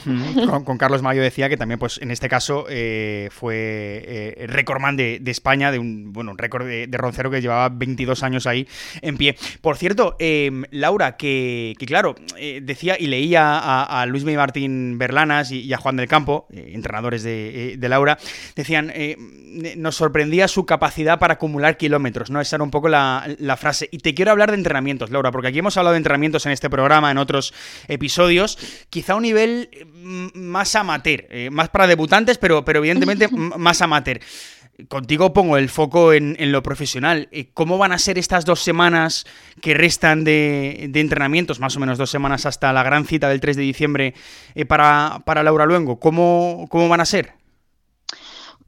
con, 0.65 0.77
Carlos 0.77 1.01
Mayo 1.01 1.23
decía 1.23 1.49
que 1.49 1.57
también, 1.57 1.79
pues 1.79 1.99
en 2.03 2.11
este 2.11 2.29
caso, 2.29 2.67
eh, 2.69 3.29
fue 3.31 3.55
eh, 3.57 4.47
récordman 4.49 4.97
de, 4.97 5.19
de, 5.19 5.31
España, 5.31 5.73
de 5.73 5.79
un, 5.79 6.13
bueno, 6.13 6.33
un 6.33 6.39
récord 6.39 6.67
de, 6.67 6.89
roncero 6.99 7.31
que 7.31 7.41
llevaba 7.41 7.69
22 7.71 8.23
años 8.23 8.47
ahí 8.47 8.69
en 9.01 9.17
pie. 9.17 9.37
Por 9.63 9.77
cierto, 9.77 10.17
em, 10.19 10.65
Laura, 10.73 11.17
que, 11.17 11.75
claro, 11.87 12.17
decía 12.63 12.97
y 12.99 13.07
leía 13.07 13.59
a, 13.59 14.03
a 14.03 14.07
Luis 14.07 14.25
May 14.25 14.37
Martín 14.37 14.99
Berlana 14.99 15.38
y, 15.51 15.73
a 15.73 15.79
Juan 15.79 15.97
del 15.97 16.09
Campo, 16.09 16.47
eh, 16.53 16.73
entrenadores 16.75 17.23
de, 17.23 17.75
eh, 17.75 17.89
Laura, 17.89 18.19
decían, 18.55 18.93
eh, 18.95 19.17
nos 19.77 19.97
sorprendía 19.97 20.49
su 20.49 20.67
capacidad 20.67 21.19
para 21.19 21.35
acumular 21.35 21.77
kilómetros, 21.77 22.31
¿no? 22.31 22.41
Esa 22.41 22.57
era 22.57 22.65
un 22.65 22.71
poco 22.71 22.89
la, 22.89 23.57
frase. 23.59 23.89
Y 23.91 23.99
te 23.99 24.15
quiero 24.15 24.31
hablar 24.31 24.51
de 24.51 24.57
entrenamientos, 24.57 25.11
Laura, 25.11 25.31
porque 25.31 25.49
aquí 25.49 25.59
hemos 25.59 25.77
hablado 25.77 25.93
de 25.93 25.99
entrenamientos 25.99 26.45
en 26.47 26.53
este 26.53 26.69
programa, 26.69 27.11
en 27.11 27.19
otros 27.19 27.55
episodios, 27.89 28.59
quizá 28.91 29.15
a 29.15 29.17
un 29.17 29.23
nivel 29.23 29.71
más 30.35 30.75
amateur, 30.75 31.25
más 31.51 31.71
para 31.71 31.87
debutantes, 31.87 32.39
pero, 32.39 32.65
pero 32.65 32.81
evidentemente 32.81 33.29
más 33.33 33.81
amateur. 33.81 34.21
Contigo 34.87 35.33
pongo 35.33 35.57
el 35.57 35.71
foco 35.71 36.13
en, 36.13 36.37
lo 36.53 36.63
profesional. 36.63 37.29
Eh, 37.33 37.49
¿Cómo 37.53 37.79
van 37.79 37.91
a 37.91 37.99
ser 37.99 38.17
estas 38.17 38.45
dos 38.45 38.61
semanas 38.61 39.27
que 39.61 39.75
restan 39.75 40.23
de, 40.23 40.89
entrenamientos, 40.95 41.59
más 41.59 41.77
o 41.77 41.81
menos 41.81 41.99
dos 41.99 42.11
semanas 42.11 42.47
hasta 42.47 42.73
la 42.73 42.85
gran 42.85 43.05
cita 43.05 43.29
del 43.29 43.41
3 43.41 43.57
de 43.57 43.63
diciembre 43.63 44.15
eh, 44.55 44.65
para, 44.65 45.23
para 45.25 45.43
Laura 45.43 45.67
Luengo? 45.67 45.99
¿Cómo, 45.99 46.69
¿Cómo 46.71 46.89
van 46.89 47.01
a 47.01 47.07
ser? 47.07 47.38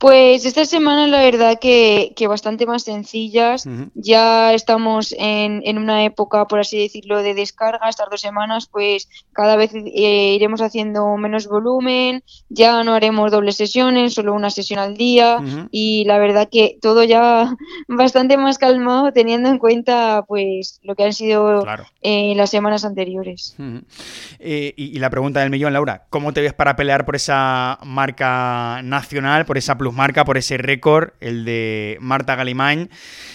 Pues 0.01 0.47
esta 0.47 0.65
semana 0.65 1.07
la 1.07 1.21
verdad 1.23 1.59
que, 1.61 2.15
que 2.17 2.27
bastante 2.27 2.65
más 2.65 2.85
sencillas. 2.85 3.69
Ya 3.93 4.55
estamos 4.55 5.15
en, 5.19 5.61
en, 5.67 5.77
una 5.77 6.05
época, 6.05 6.47
por 6.47 6.61
así 6.61 6.79
decirlo, 6.79 7.23
de 7.23 7.35
descarga. 7.35 7.87
Estas 7.87 8.09
dos 8.11 8.23
semanas, 8.23 8.67
pues 8.67 9.11
cada 9.35 9.57
vez 9.57 9.75
eh, 9.75 10.33
iremos 10.35 10.63
haciendo 10.63 11.19
menos 11.19 11.49
volumen. 11.49 12.25
Ya 12.49 12.83
no 12.83 12.95
haremos 12.95 13.31
dobles 13.31 13.57
sesiones, 13.57 14.15
solo 14.15 14.33
una 14.33 14.49
sesión 14.49 14.79
al 14.79 14.97
día. 14.97 15.37
Y 15.71 16.05
la 16.07 16.17
verdad 16.17 16.49
que 16.51 16.79
todo 16.81 17.05
ya 17.05 17.55
bastante 17.89 18.39
más 18.39 18.57
calmado, 18.57 19.13
teniendo 19.13 19.51
en 19.51 19.59
cuenta 19.59 20.25
pues 20.27 20.81
lo 20.83 20.95
que 20.95 21.05
han 21.05 21.13
sido 21.13 21.63
eh, 22.01 22.33
las 22.37 22.49
semanas 22.49 22.87
anteriores. 22.87 23.55
Eh, 24.39 24.73
y, 24.79 24.97
y, 24.97 24.99
la 24.99 25.11
pregunta 25.11 25.41
del 25.41 25.51
millón, 25.51 25.75
Laura, 25.75 26.07
¿cómo 26.09 26.33
te 26.33 26.41
ves 26.41 26.55
para 26.55 26.75
pelear 26.75 27.05
por 27.05 27.17
esa 27.17 27.79
marca 27.85 28.81
nacional, 28.83 29.45
por 29.45 29.59
esa 29.59 29.77
plus 29.77 29.90
marca 29.93 30.25
por 30.25 30.39
ese 30.39 30.57
récord, 30.59 31.11
el 31.21 31.45
de 31.45 31.97
Marta 32.01 32.37
Galimain. 32.37 32.91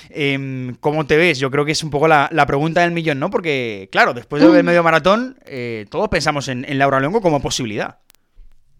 Em, 0.10 0.76
¿Cómo 0.80 1.06
te 1.06 1.18
ves? 1.18 1.40
Yo 1.40 1.52
creo 1.52 1.66
que 1.66 1.74
es 1.74 1.84
un 1.84 1.90
poco 1.90 2.08
la, 2.08 2.30
pregunta 2.48 2.82
del 2.82 2.92
millón, 2.92 3.20
¿no? 3.20 3.30
Porque, 3.30 3.90
claro, 3.92 4.14
después 4.14 4.42
del 4.42 4.52
mm. 4.52 4.66
medio 4.66 4.84
maratón, 4.84 5.38
eh, 5.46 5.86
todos 5.90 6.10
pensamos 6.10 6.48
en, 6.48 6.66
Laura 6.78 7.00
Longo 7.00 7.22
como 7.22 7.42
posibilidad. 7.42 7.98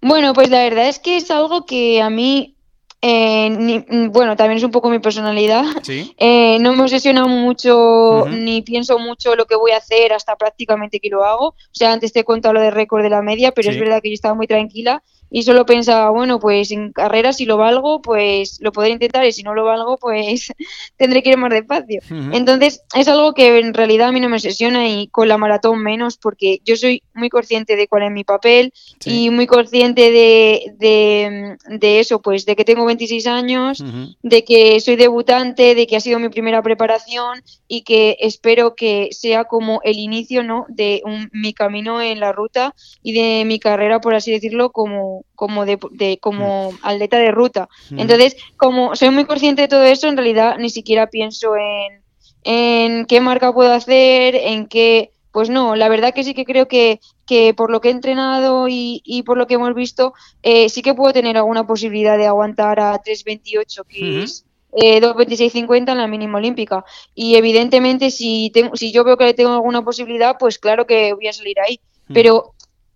Bueno, 0.07 0.35
pues 0.35 0.51
la 0.51 0.59
verdad 0.59 0.89
es 0.89 0.99
que 0.99 1.17
es 1.17 1.31
algo 1.31 1.65
que 1.65 2.03
a 2.03 2.11
mí 2.11 2.55
eh, 3.01 3.85
bueno, 4.11 4.37
también 4.37 4.59
es 4.59 4.65
un 4.65 4.71
poco 4.71 4.91
mi 4.91 4.99
personalidad. 4.99 5.65
Eh, 6.19 6.59
no 6.61 6.75
me 6.75 6.83
obsesiono 6.83 7.27
mucho 7.29 8.27
ni 8.29 8.63
pienso 8.63 8.99
mucho 8.99 9.35
lo 9.35 9.47
que 9.47 9.57
voy 9.57 9.73
a 9.73 9.79
hacer 9.79 10.13
hasta 10.13 10.37
prácticamente 10.37 11.01
que 11.01 11.09
lo 11.09 11.25
hago. 11.25 11.49
O 11.49 11.55
sea, 11.73 11.93
antes 11.93 12.13
te 12.13 12.21
he 12.21 12.25
contado 12.25 12.55
lo 12.55 12.61
de 12.61 12.71
récord 12.71 13.03
de 13.03 13.11
la 13.11 13.23
media, 13.23 13.53
pero 13.53 13.71
es 13.71 13.79
verdad 13.79 14.01
que 14.03 14.11
yo 14.11 14.15
estaba 14.15 14.35
muy 14.35 14.47
tranquila 14.47 15.03
y 15.31 15.43
solo 15.43 15.67
pensaba, 15.67 16.11
bueno, 16.11 16.39
pues 16.39 16.71
en 16.71 16.93
carrera 16.93 17.33
si 17.33 17.45
lo 17.45 17.57
valgo, 17.57 18.01
pues 18.01 18.59
lo 18.61 18.73
podré 18.73 18.91
intentar 18.91 19.25
y 19.25 19.33
si 19.33 19.43
no 19.43 19.55
lo 19.55 19.65
valgo, 19.65 19.97
pues 19.97 20.53
tendré 20.97 21.23
que 21.23 21.31
ir 21.31 21.37
más 21.39 21.51
despacio. 21.51 22.01
Entonces, 22.33 22.83
es 22.95 23.09
algo 23.09 23.35
que 23.35 23.59
en 23.59 23.75
realidad 23.75 24.09
a 24.09 24.13
mí 24.13 24.21
no 24.21 24.29
me 24.29 24.37
obsesiona 24.37 24.89
y 24.89 25.09
con 25.09 25.29
la 25.29 25.39
maratón 25.39 25.83
menos, 25.83 26.17
porque 26.17 26.61
yo 26.65 26.77
soy 26.77 27.03
muy 27.15 27.31
consciente 27.31 27.77
de 27.77 27.89
cuál 27.89 28.05
es 28.05 28.11
mi 28.11 28.25
papel 28.25 28.73
y 29.05 29.31
muy 29.31 29.47
consciente 29.47 30.11
de, 30.11 31.57
de, 31.69 32.01
eso, 32.01 32.21
pues 32.21 32.47
de 32.47 32.57
que 32.57 32.65
tengo 32.65 32.85
26 32.85 33.27
años, 33.27 33.83
de 34.23 34.45
que 34.45 34.81
soy 34.81 34.97
debutante, 34.97 35.75
de 35.75 35.87
que 35.87 35.97
ha 35.97 36.01
sido 36.01 36.19
mi 36.19 36.29
primera 36.29 36.63
preparación 36.63 37.43
y 37.69 37.83
que 37.83 38.17
espero 38.21 38.75
que 38.75 39.09
sea 39.13 39.45
como 39.45 39.81
el 39.85 39.99
inicio, 39.99 40.43
¿no? 40.43 40.67
De 40.69 41.03
mi 41.33 41.55
camino 41.55 42.01
en 42.01 42.21
la 42.21 42.33
ruta 42.33 42.75
y 43.03 43.13
de 43.13 43.45
mi 43.45 43.59
carrera, 43.59 44.01
por 44.01 44.15
así 44.15 44.31
decirlo, 44.31 44.71
como 44.71 45.14
como 45.35 45.65
de, 45.65 45.79
como 46.21 46.73
mm. 46.73 46.77
atleta 46.83 47.19
de 47.19 47.31
ruta. 47.31 47.69
Mm. 47.91 48.01
Entonces, 48.01 48.37
como 48.57 48.97
soy 48.97 49.11
muy 49.11 49.25
consciente 49.25 49.63
de 49.63 49.69
todo 49.69 49.85
eso, 49.85 50.09
en 50.09 50.17
realidad 50.17 50.57
ni 50.59 50.71
siquiera 50.71 51.09
pienso 51.09 51.57
en, 51.57 52.03
en 52.45 53.07
qué 53.07 53.21
marca 53.21 53.53
puedo 53.53 53.73
hacer, 53.73 54.35
en 54.35 54.67
qué 54.67 55.11
pues 55.35 55.51
no, 55.51 55.75
la 55.75 55.89
verdad 55.89 56.15
que 56.15 56.23
sí 56.23 56.33
que 56.33 56.45
creo 56.45 56.69
que, 56.69 57.01
que 57.27 57.55
por 57.55 57.69
lo 57.69 57.81
que 57.81 57.89
he 57.89 57.91
entrenado 57.91 58.69
y, 58.69 59.03
y 59.05 59.25
por 59.25 59.37
lo 59.37 59.49
que 59.49 59.55
hemos 59.55 59.75
visto, 59.75 60.15
eh, 60.45 60.69
sí 60.69 60.81
que 60.81 60.95
puedo 60.95 61.13
tener 61.13 61.37
alguna 61.37 61.67
posibilidad 61.67 62.17
de 62.17 62.29
aguantar 62.29 62.79
a 62.79 63.03
3.28, 63.03 63.85
que 63.89 64.23
es 64.23 64.45
eh, 64.81 65.01
2.26.50 65.01 65.91
en 65.91 65.99
la 65.99 66.07
mínima 66.07 66.39
olímpica. 66.39 66.85
Y 67.17 67.35
evidentemente, 67.35 68.13
si, 68.13 68.53
tengo, 68.55 68.77
si 68.77 68.93
yo 68.93 69.03
veo 69.03 69.17
que 69.17 69.35
tengo 69.35 69.55
alguna 69.55 69.83
posibilidad, 69.85 70.37
pues 70.39 70.61
claro 70.61 70.87
que 70.87 71.13
voy 71.15 71.27
a 71.27 71.33
salir 71.33 71.59
ahí. 71.59 71.81
Pero 72.13 72.55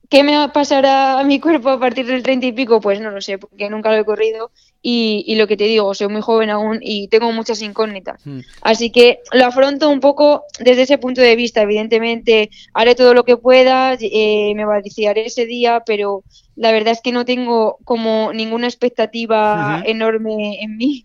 ¿Qué 0.09 0.25
me 0.25 0.37
va 0.37 0.45
a 0.45 0.53
pasar 0.53 0.87
a, 0.87 1.23
mi 1.25 1.39
cuerpo 1.39 1.69
a 1.69 1.79
partir 1.79 2.07
del 2.07 2.23
30 2.23 2.47
y 2.47 2.53
pico? 2.53 2.81
Pues 2.81 2.99
no 2.99 3.11
lo 3.11 3.21
sé, 3.21 3.37
porque 3.37 3.69
nunca 3.69 3.91
lo 3.91 3.99
he 3.99 4.05
corrido 4.07 4.51
y, 4.81 5.23
y 5.27 5.35
lo 5.35 5.47
que 5.47 5.59
te 5.59 5.65
digo, 5.65 5.93
soy 5.93 6.09
muy 6.09 6.23
joven 6.23 6.49
aún 6.49 6.79
y 6.81 7.09
tengo 7.09 7.31
muchas 7.33 7.61
incógnitas. 7.61 8.25
Hmm. 8.25 8.41
Así 8.63 8.91
que 8.91 9.21
lo 9.33 9.45
afronto 9.45 9.91
un 9.91 10.01
poco 10.01 10.45
desde 10.61 10.83
ese 10.83 10.97
punto 10.97 11.21
de 11.21 11.37
vista. 11.37 11.61
Evidentemente 11.61 12.49
haré 12.73 12.95
todo 12.95 13.13
lo 13.13 13.25
que 13.25 13.37
pueda, 13.37 13.99
eh, 14.01 14.55
me 14.57 14.65
viciaré 14.83 15.27
ese 15.27 15.45
día, 15.45 15.83
pero 15.85 16.25
la 16.57 16.73
verdad 16.73 16.95
es 16.95 17.03
que 17.03 17.13
no 17.13 17.27
tengo 17.27 17.77
como 17.85 18.33
ninguna 18.33 18.67
expectativa 18.67 19.83
enorme 19.85 20.63
en 20.63 20.79
mí. 20.79 21.05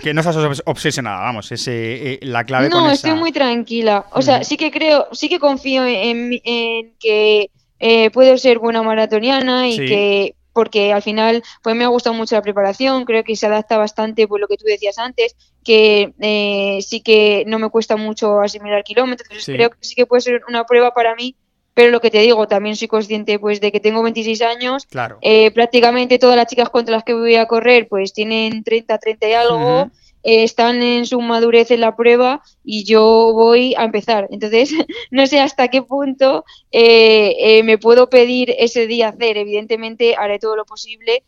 Que 0.00 0.14
no 0.14 0.20
estás 0.20 0.62
obsesionada, 0.64 1.22
vamos, 1.22 1.50
es 1.50 1.66
eh, 1.66 2.20
la 2.22 2.44
clave. 2.44 2.68
No, 2.68 2.88
estoy 2.88 3.14
muy 3.14 3.32
tranquila. 3.32 4.06
O 4.12 4.22
sea, 4.22 4.44
sí 4.44 4.56
que 4.56 4.70
creo, 4.70 5.08
sí 5.10 5.28
que 5.28 5.40
confío 5.40 5.84
en, 5.84 6.40
en 6.44 6.92
que 7.00 7.50
eh, 7.78 8.10
puedo 8.10 8.36
ser 8.38 8.58
buena 8.58 8.82
maratoniana 8.82 9.68
y 9.68 9.76
que 9.76 10.34
porque 10.56 10.90
al 10.94 11.02
final 11.02 11.42
pues 11.62 11.76
me 11.76 11.84
ha 11.84 11.88
gustado 11.88 12.16
mucho 12.16 12.34
la 12.34 12.40
preparación, 12.40 13.04
creo 13.04 13.22
que 13.24 13.36
se 13.36 13.46
adapta 13.46 13.76
bastante 13.76 14.26
pues 14.26 14.40
lo 14.40 14.48
que 14.48 14.56
tú 14.56 14.64
decías 14.64 14.98
antes, 14.98 15.36
que 15.62 16.14
eh, 16.18 16.78
sí 16.80 17.02
que 17.02 17.44
no 17.46 17.58
me 17.58 17.68
cuesta 17.68 17.96
mucho 17.96 18.40
asimilar 18.40 18.82
kilómetros, 18.82 19.28
entonces 19.28 19.54
creo 19.54 19.68
que 19.68 19.76
sí 19.82 19.94
que 19.94 20.06
puede 20.06 20.22
ser 20.22 20.40
una 20.48 20.64
prueba 20.64 20.94
para 20.94 21.14
mí, 21.14 21.36
pero 21.74 21.90
lo 21.90 22.00
que 22.00 22.10
te 22.10 22.20
digo, 22.20 22.48
también 22.48 22.74
soy 22.74 22.88
consciente 22.88 23.38
pues 23.38 23.60
de 23.60 23.70
que 23.70 23.80
tengo 23.80 24.02
26 24.02 24.40
años, 24.40 24.86
claro. 24.86 25.18
Eh, 25.20 25.50
prácticamente 25.50 26.18
todas 26.18 26.36
las 26.36 26.46
chicas 26.46 26.70
contra 26.70 26.94
las 26.94 27.04
que 27.04 27.12
voy 27.12 27.36
a 27.36 27.44
correr 27.44 27.86
pues 27.86 28.14
tienen 28.14 28.64
30, 28.64 28.96
30 28.96 29.28
y 29.28 29.32
algo, 29.34 29.90
eh, 30.26 30.42
están 30.42 30.82
en 30.82 31.06
su 31.06 31.20
madurez 31.20 31.70
en 31.70 31.80
la 31.80 31.94
prueba 31.94 32.42
y 32.64 32.82
yo 32.82 33.30
voy 33.32 33.76
a 33.76 33.84
empezar. 33.84 34.26
Entonces, 34.32 34.72
no 35.12 35.24
sé 35.28 35.38
hasta 35.38 35.68
qué 35.68 35.82
punto 35.82 36.44
eh, 36.72 37.36
eh, 37.38 37.62
me 37.62 37.78
puedo 37.78 38.10
pedir 38.10 38.52
ese 38.58 38.88
día 38.88 39.10
hacer. 39.10 39.36
Evidentemente, 39.36 40.16
haré 40.16 40.40
todo 40.40 40.56
lo 40.56 40.64
posible, 40.64 41.22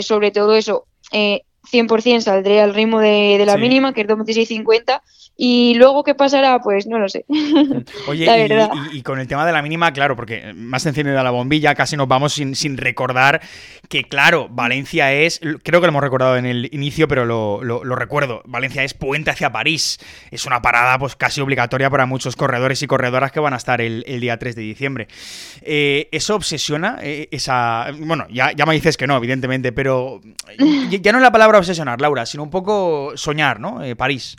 sobre 0.00 0.30
todo 0.30 0.54
eso. 0.54 0.86
100% 1.12 2.20
saldré 2.20 2.60
al 2.60 2.72
ritmo 2.72 3.00
de, 3.00 3.42
la 3.44 3.56
mínima, 3.56 3.92
que 3.92 4.02
es 4.02 4.06
2.26.50, 4.06 5.02
y 5.38 5.74
luego 5.74 6.02
qué 6.02 6.14
pasará, 6.14 6.60
pues 6.60 6.86
no 6.86 6.98
lo 6.98 7.08
sé. 7.10 7.26
Oye, 8.08 8.26
y, 8.92 9.02
con 9.02 9.20
el 9.20 9.28
tema 9.28 9.44
de 9.44 9.52
la 9.52 9.60
mínima, 9.60 9.92
claro, 9.92 10.16
porque 10.16 10.54
más 10.54 10.86
encendida 10.86 11.22
la 11.22 11.30
bombilla, 11.30 11.74
casi 11.74 11.94
nos 11.96 12.08
vamos 12.08 12.32
sin, 12.32 12.54
sin, 12.54 12.78
recordar 12.78 13.42
que, 13.88 14.04
claro, 14.04 14.48
Valencia 14.50 15.12
es, 15.12 15.40
creo 15.62 15.80
que 15.80 15.86
lo 15.86 15.88
hemos 15.88 16.02
recordado 16.02 16.38
en 16.38 16.46
el 16.46 16.68
inicio, 16.72 17.06
pero 17.06 17.26
lo, 17.26 17.62
lo, 17.62 17.96
recuerdo, 17.96 18.42
Valencia 18.46 18.82
es 18.82 18.94
puente 18.94 19.30
hacia 19.30 19.52
París. 19.52 19.98
Es 20.30 20.46
una 20.46 20.62
parada 20.62 20.98
pues 20.98 21.16
casi 21.16 21.42
obligatoria 21.42 21.90
para 21.90 22.06
muchos 22.06 22.34
corredores 22.34 22.82
y 22.82 22.86
corredoras 22.86 23.30
que 23.30 23.40
van 23.40 23.52
a 23.52 23.56
estar 23.56 23.82
el, 23.82 24.04
día 24.20 24.38
3 24.38 24.56
de 24.56 24.62
diciembre. 24.62 25.08
Eh, 25.60 26.08
¿Eso 26.12 26.34
obsesiona? 26.34 26.98
Eh, 27.02 27.28
esa 27.30 27.88
Bueno, 27.98 28.26
ya, 28.30 28.52
ya 28.52 28.64
me 28.64 28.72
dices 28.72 28.96
que 28.96 29.06
no, 29.06 29.16
evidentemente, 29.18 29.72
pero 29.72 30.20
ya 30.88 31.12
no 31.12 31.18
es 31.18 31.22
la 31.22 31.32
palabra 31.32 31.58
obsesionar, 31.58 32.00
Laura, 32.00 32.24
sino 32.24 32.42
un 32.42 32.50
poco 32.50 33.12
soñar, 33.16 33.60
¿no? 33.60 33.82
Eh, 33.84 33.94
París. 33.96 34.36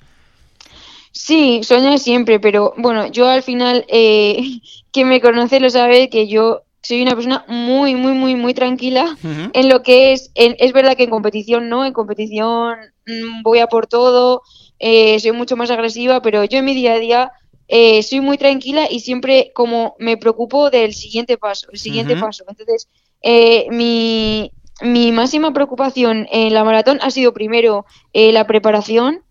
Sí, 1.18 1.62
sueña 1.64 1.98
siempre, 1.98 2.40
pero 2.40 2.74
bueno, 2.78 3.08
yo 3.08 3.28
al 3.28 3.42
final, 3.42 3.86
eh, 3.88 4.60
quien 4.92 5.10
me 5.10 5.20
conoce 5.20 5.60
lo 5.60 5.70
sabe 5.70 6.10
que 6.10 6.28
yo 6.28 6.62
soy 6.82 7.02
una 7.02 7.16
persona 7.16 7.44
muy, 7.48 7.96
muy, 7.96 8.14
muy, 8.14 8.36
muy 8.36 8.54
tranquila 8.54 9.18
en 9.24 9.68
lo 9.68 9.82
que 9.82 10.14
es, 10.14 10.32
es 10.36 10.72
verdad 10.74 10.96
que 10.96 11.04
en 11.04 11.10
competición 11.10 11.68
no, 11.70 11.86
en 11.86 11.92
competición 11.92 12.78
mm, 13.06 13.42
voy 13.42 13.60
a 13.60 13.68
por 13.68 13.88
todo, 13.88 14.44
eh, 14.80 15.20
soy 15.20 15.32
mucho 15.32 15.58
más 15.58 15.72
agresiva, 15.72 16.22
pero 16.22 16.46
yo 16.46 16.60
en 16.60 16.66
mi 16.66 16.74
día 16.74 16.94
a 16.94 17.00
día 17.00 17.32
eh, 17.68 18.04
soy 18.04 18.22
muy 18.22 18.38
tranquila 18.38 18.88
y 18.90 19.02
siempre 19.02 19.52
como 19.54 19.96
me 20.00 20.18
preocupo 20.18 20.70
del 20.70 20.94
siguiente 20.94 21.38
paso, 21.38 21.68
el 21.72 21.80
siguiente 21.80 22.16
paso. 22.16 22.46
Entonces, 22.48 22.88
eh, 23.22 23.68
mi, 23.72 24.52
mi, 24.82 25.12
máxima 25.12 25.52
preocupación 25.52 26.28
en 26.32 26.54
la 26.54 26.64
maratón 26.64 27.00
ha 27.02 27.12
sido 27.12 27.34
primero 27.34 27.86
eh, 28.14 28.32
la 28.32 28.48
preparación, 28.48 29.24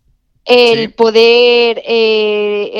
el 0.47 0.93
poder 0.93 1.83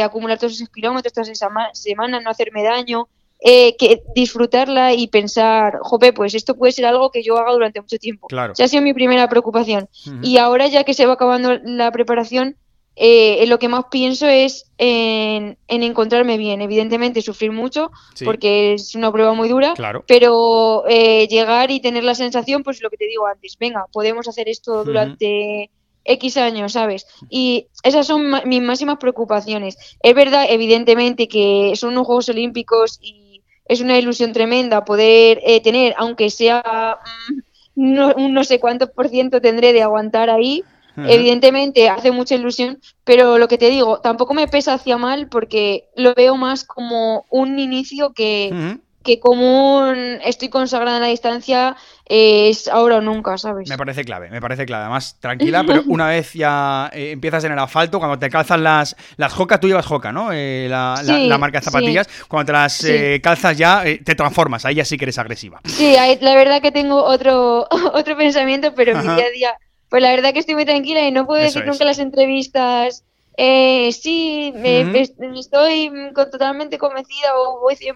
acumular 0.02 0.38
todos 0.38 0.54
esos 0.54 0.70
kilómetros 0.70 1.14
todas 1.14 1.30
esas 1.30 1.52
semanas, 1.74 2.24
no 2.24 2.30
hacerme 2.30 2.64
daño, 2.64 3.08
que 3.44 4.02
disfrutarla 4.16 4.94
y 4.94 5.08
pensar, 5.08 5.80
jope, 5.82 6.14
pues 6.14 6.34
esto 6.34 6.56
puede 6.56 6.72
ser 6.72 6.86
algo 6.86 7.12
que 7.12 7.24
yo 7.24 7.38
haga 7.38 7.52
durante 7.52 7.82
mucho 7.82 7.98
tiempo. 7.98 8.28
Claro. 8.28 8.54
ha 8.58 8.68
sido 8.68 8.82
mi 8.82 8.94
primera 8.94 9.28
preocupación. 9.30 9.90
Y 10.22 10.38
ahora 10.38 10.68
ya 10.68 10.84
que 10.84 10.94
se 10.94 11.06
va 11.06 11.14
acabando 11.14 11.60
la 11.64 11.92
preparación, 11.92 12.56
eh, 13.00 13.46
lo 13.46 13.60
que 13.60 13.68
más 13.68 13.86
pienso 13.92 14.28
es 14.28 14.72
en, 14.80 15.56
encontrarme 15.68 16.38
bien. 16.38 16.62
Evidentemente, 16.62 17.22
sufrir 17.22 17.52
mucho, 17.52 17.92
porque 18.26 18.74
es 18.74 18.96
una 18.96 19.12
prueba 19.12 19.34
muy 19.34 19.50
dura, 19.50 19.76
pero 20.08 20.84
eh, 20.88 21.28
llegar 21.28 21.70
y 21.70 21.80
tener 21.80 22.04
la 22.04 22.16
sensación, 22.16 22.64
pues 22.64 22.82
lo 22.82 22.90
que 22.90 22.98
te 22.98 23.06
digo 23.06 23.28
antes, 23.28 23.56
venga, 23.60 23.86
podemos 23.94 24.28
hacer 24.28 24.50
esto 24.50 24.84
durante 24.84 25.70
X 26.08 26.38
años, 26.38 26.74
¿sabes? 26.74 27.06
Y 27.30 27.68
esas 27.84 28.08
son 28.08 28.34
mis 28.46 28.62
máximas 28.62 28.98
preocupaciones. 28.98 29.78
Es 30.02 30.16
verdad, 30.16 30.46
evidentemente, 30.50 31.28
que 31.28 31.74
son 31.76 31.92
unos 31.92 32.08
Juegos 32.08 32.30
Olímpicos 32.30 33.00
y 33.02 33.42
es 33.66 33.82
una 33.82 33.98
ilusión 33.98 34.34
tremenda 34.34 34.86
poder 34.86 35.40
eh, 35.44 35.62
tener, 35.62 35.94
aunque 35.98 36.30
sea 36.30 36.98
mm, 37.30 37.40
no, 37.76 38.14
no 38.14 38.44
sé 38.44 38.60
cuántos 38.60 38.90
por 38.90 39.10
ciento 39.10 39.42
tendré 39.42 39.74
de 39.74 39.84
aguantar 39.84 40.30
ahí, 40.30 40.64
Evidentemente 41.06 41.90
hace 41.90 42.12
mucha 42.12 42.34
ilusión, 42.34 42.80
pero 43.04 43.38
lo 43.38 43.48
que 43.48 43.60
te 43.60 43.70
digo, 43.70 44.00
tampoco 44.00 44.34
me 44.34 44.48
pesa 44.48 44.74
hacia 44.74 44.98
mal 44.98 45.28
porque 45.28 45.90
lo 45.96 46.16
veo 46.16 46.38
más 46.38 46.64
como 46.64 47.26
un 47.30 47.60
inicio 47.60 48.14
que, 48.14 48.80
que 49.08 49.20
como 49.20 49.80
un 49.80 50.20
estoy 50.24 50.50
consagrada 50.50 50.98
en 50.98 51.04
la 51.04 51.08
distancia 51.08 51.78
es 52.06 52.68
ahora 52.68 52.98
o 52.98 53.02
nunca, 53.02 53.38
¿sabes? 53.38 53.70
Me 53.70 53.78
parece 53.78 54.04
clave, 54.04 54.30
me 54.30 54.42
parece 54.42 54.66
clave. 54.66 54.84
Además, 54.84 55.18
tranquila, 55.20 55.64
pero 55.66 55.84
una 55.88 56.08
vez 56.08 56.34
ya 56.34 56.92
eh, 56.94 57.12
empiezas 57.12 57.46
en 57.46 57.54
el 57.54 57.60
asfalto, 57.60 58.00
cuando 58.00 58.20
te 58.20 58.30
calzas 58.30 58.60
las, 58.60 58.96
las 59.16 59.34
Joca, 59.34 59.60
tú 59.60 59.68
llevas 59.68 59.86
Joca, 59.86 60.12
¿no? 60.12 60.32
Eh, 60.34 60.68
la, 60.70 61.02
la, 61.04 61.38
marca 61.38 61.60
de 61.60 61.66
zapatillas. 61.66 62.08
Cuando 62.28 62.48
te 62.48 62.52
las 62.52 62.84
eh, 62.84 63.22
calzas 63.24 63.58
ya, 63.58 63.84
te 63.84 64.16
transformas, 64.16 64.66
ahí 64.66 64.76
ya 64.76 64.86
sí 64.86 64.98
que 64.98 65.06
eres 65.06 65.18
agresiva. 65.18 65.62
Sí, 65.64 65.96
la 66.22 66.36
verdad 66.36 66.62
que 66.62 66.72
tengo 66.72 67.02
otro, 67.04 67.66
otro 67.94 68.18
pensamiento, 68.18 68.76
pero 68.76 68.92
en 68.92 69.08
mi 69.08 69.16
día 69.16 69.26
a 69.26 69.32
día 69.32 69.58
pues 69.90 70.04
la 70.04 70.12
verdad 70.12 70.34
que 70.34 70.40
estoy 70.40 70.56
muy 70.56 70.66
tranquila 70.66 71.08
y 71.08 71.12
no 71.12 71.26
puedo 71.26 71.42
decir 71.42 71.66
nunca 71.66 71.86
las 71.86 72.00
entrevistas, 72.00 73.06
eh, 73.40 73.92
sí, 73.92 74.52
me, 74.56 75.00
estoy 75.00 75.92
totalmente 76.16 76.80
convencida 76.80 77.38
o 77.38 77.62
voy 77.62 77.76
100%, 77.76 77.96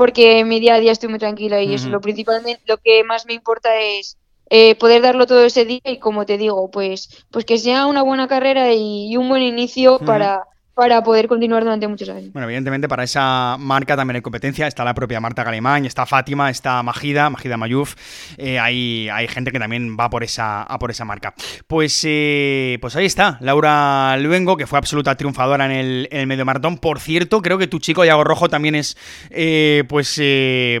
porque 0.00 0.46
mi 0.46 0.60
día 0.60 0.76
a 0.76 0.80
día 0.80 0.92
estoy 0.92 1.10
muy 1.10 1.18
tranquila 1.18 1.60
y 1.60 1.74
eso 1.74 1.90
lo 1.90 2.00
principalmente, 2.00 2.62
lo 2.64 2.78
que 2.78 3.04
más 3.04 3.26
me 3.26 3.34
importa 3.34 3.68
es 3.78 4.16
eh, 4.48 4.74
poder 4.76 5.02
darlo 5.02 5.26
todo 5.26 5.44
ese 5.44 5.66
día 5.66 5.82
y 5.84 5.98
como 5.98 6.24
te 6.24 6.38
digo, 6.38 6.70
pues, 6.70 7.26
pues 7.30 7.44
que 7.44 7.58
sea 7.58 7.84
una 7.84 8.00
buena 8.00 8.26
carrera 8.26 8.72
y, 8.72 9.14
un 9.18 9.28
buen 9.28 9.42
inicio 9.42 9.98
para 9.98 10.44
para 10.80 11.02
poder 11.02 11.28
continuar 11.28 11.62
durante 11.62 11.86
muchos 11.86 12.08
años. 12.08 12.32
Bueno, 12.32 12.46
evidentemente 12.46 12.88
para 12.88 13.04
esa 13.04 13.58
marca 13.58 13.96
también 13.96 14.16
hay 14.16 14.22
competencia, 14.22 14.66
está 14.66 14.82
la 14.82 14.94
propia 14.94 15.20
Marta 15.20 15.44
Galimán, 15.44 15.84
está 15.84 16.06
Fátima, 16.06 16.48
está 16.48 16.82
Magida, 16.82 17.28
Magida 17.28 17.58
Mayuf, 17.58 17.96
eh, 18.38 18.58
hay, 18.58 19.06
hay, 19.12 19.28
gente 19.28 19.52
que 19.52 19.58
también 19.58 19.94
va 20.00 20.08
por 20.08 20.24
esa, 20.24 20.62
a 20.62 20.78
por 20.78 20.90
esa 20.90 21.04
marca. 21.04 21.34
Pues, 21.66 22.00
eh, 22.08 22.78
pues 22.80 22.96
ahí 22.96 23.04
está, 23.04 23.36
Laura 23.42 24.16
Luengo, 24.16 24.56
que 24.56 24.66
fue 24.66 24.78
absoluta 24.78 25.14
triunfadora 25.18 25.66
en 25.66 25.72
el, 25.72 26.08
en 26.10 26.20
el 26.20 26.26
medio 26.26 26.46
maratón. 26.46 26.78
Por 26.78 26.98
cierto, 26.98 27.42
creo 27.42 27.58
que 27.58 27.66
tu 27.66 27.78
chico 27.78 28.02
Yago 28.02 28.24
Rojo 28.24 28.48
también 28.48 28.74
es 28.74 28.96
eh, 29.28 29.84
pues, 29.86 30.14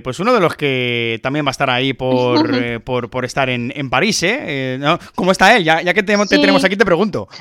pues 0.02 0.18
uno 0.18 0.32
de 0.32 0.40
los 0.40 0.56
que 0.56 1.20
también 1.22 1.44
va 1.44 1.50
a 1.50 1.52
estar 1.52 1.68
ahí 1.68 1.92
por, 1.92 2.80
por, 2.84 3.10
por, 3.10 3.26
estar 3.26 3.50
en, 3.50 3.70
en 3.76 3.90
París, 3.90 4.22
¿eh? 4.22 4.78
¿no? 4.80 4.98
¿Cómo 5.14 5.30
está 5.30 5.54
él? 5.54 5.62
Ya, 5.62 5.82
ya 5.82 5.92
que 5.92 6.02
te, 6.02 6.16
te 6.16 6.38
tenemos 6.38 6.64
aquí, 6.64 6.76
te 6.76 6.86
pregunto. 6.86 7.28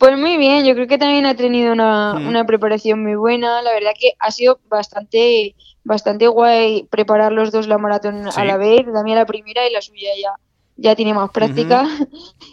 Pues 0.00 0.18
muy 0.18 0.38
bien, 0.38 0.64
yo 0.64 0.72
creo 0.72 0.86
que 0.86 0.96
también 0.96 1.26
ha 1.26 1.34
tenido 1.34 1.59
una, 1.68 2.14
una 2.14 2.44
preparación 2.46 3.02
muy 3.02 3.14
buena. 3.14 3.62
La 3.62 3.72
verdad 3.72 3.92
que 3.98 4.12
ha 4.18 4.30
sido 4.30 4.60
bastante, 4.68 5.54
bastante 5.84 6.28
guay 6.28 6.86
preparar 6.90 7.32
los 7.32 7.52
dos 7.52 7.66
la 7.66 7.78
maratón 7.78 8.28
a 8.34 8.44
la 8.44 8.56
vez, 8.56 8.84
también 8.92 9.16
la 9.16 9.26
primera 9.26 9.66
y 9.66 9.72
la 9.72 9.82
suya 9.82 10.10
ya 10.20 10.34
ya 10.80 10.96
tiene 10.96 11.14
más 11.14 11.30
práctica. 11.30 11.86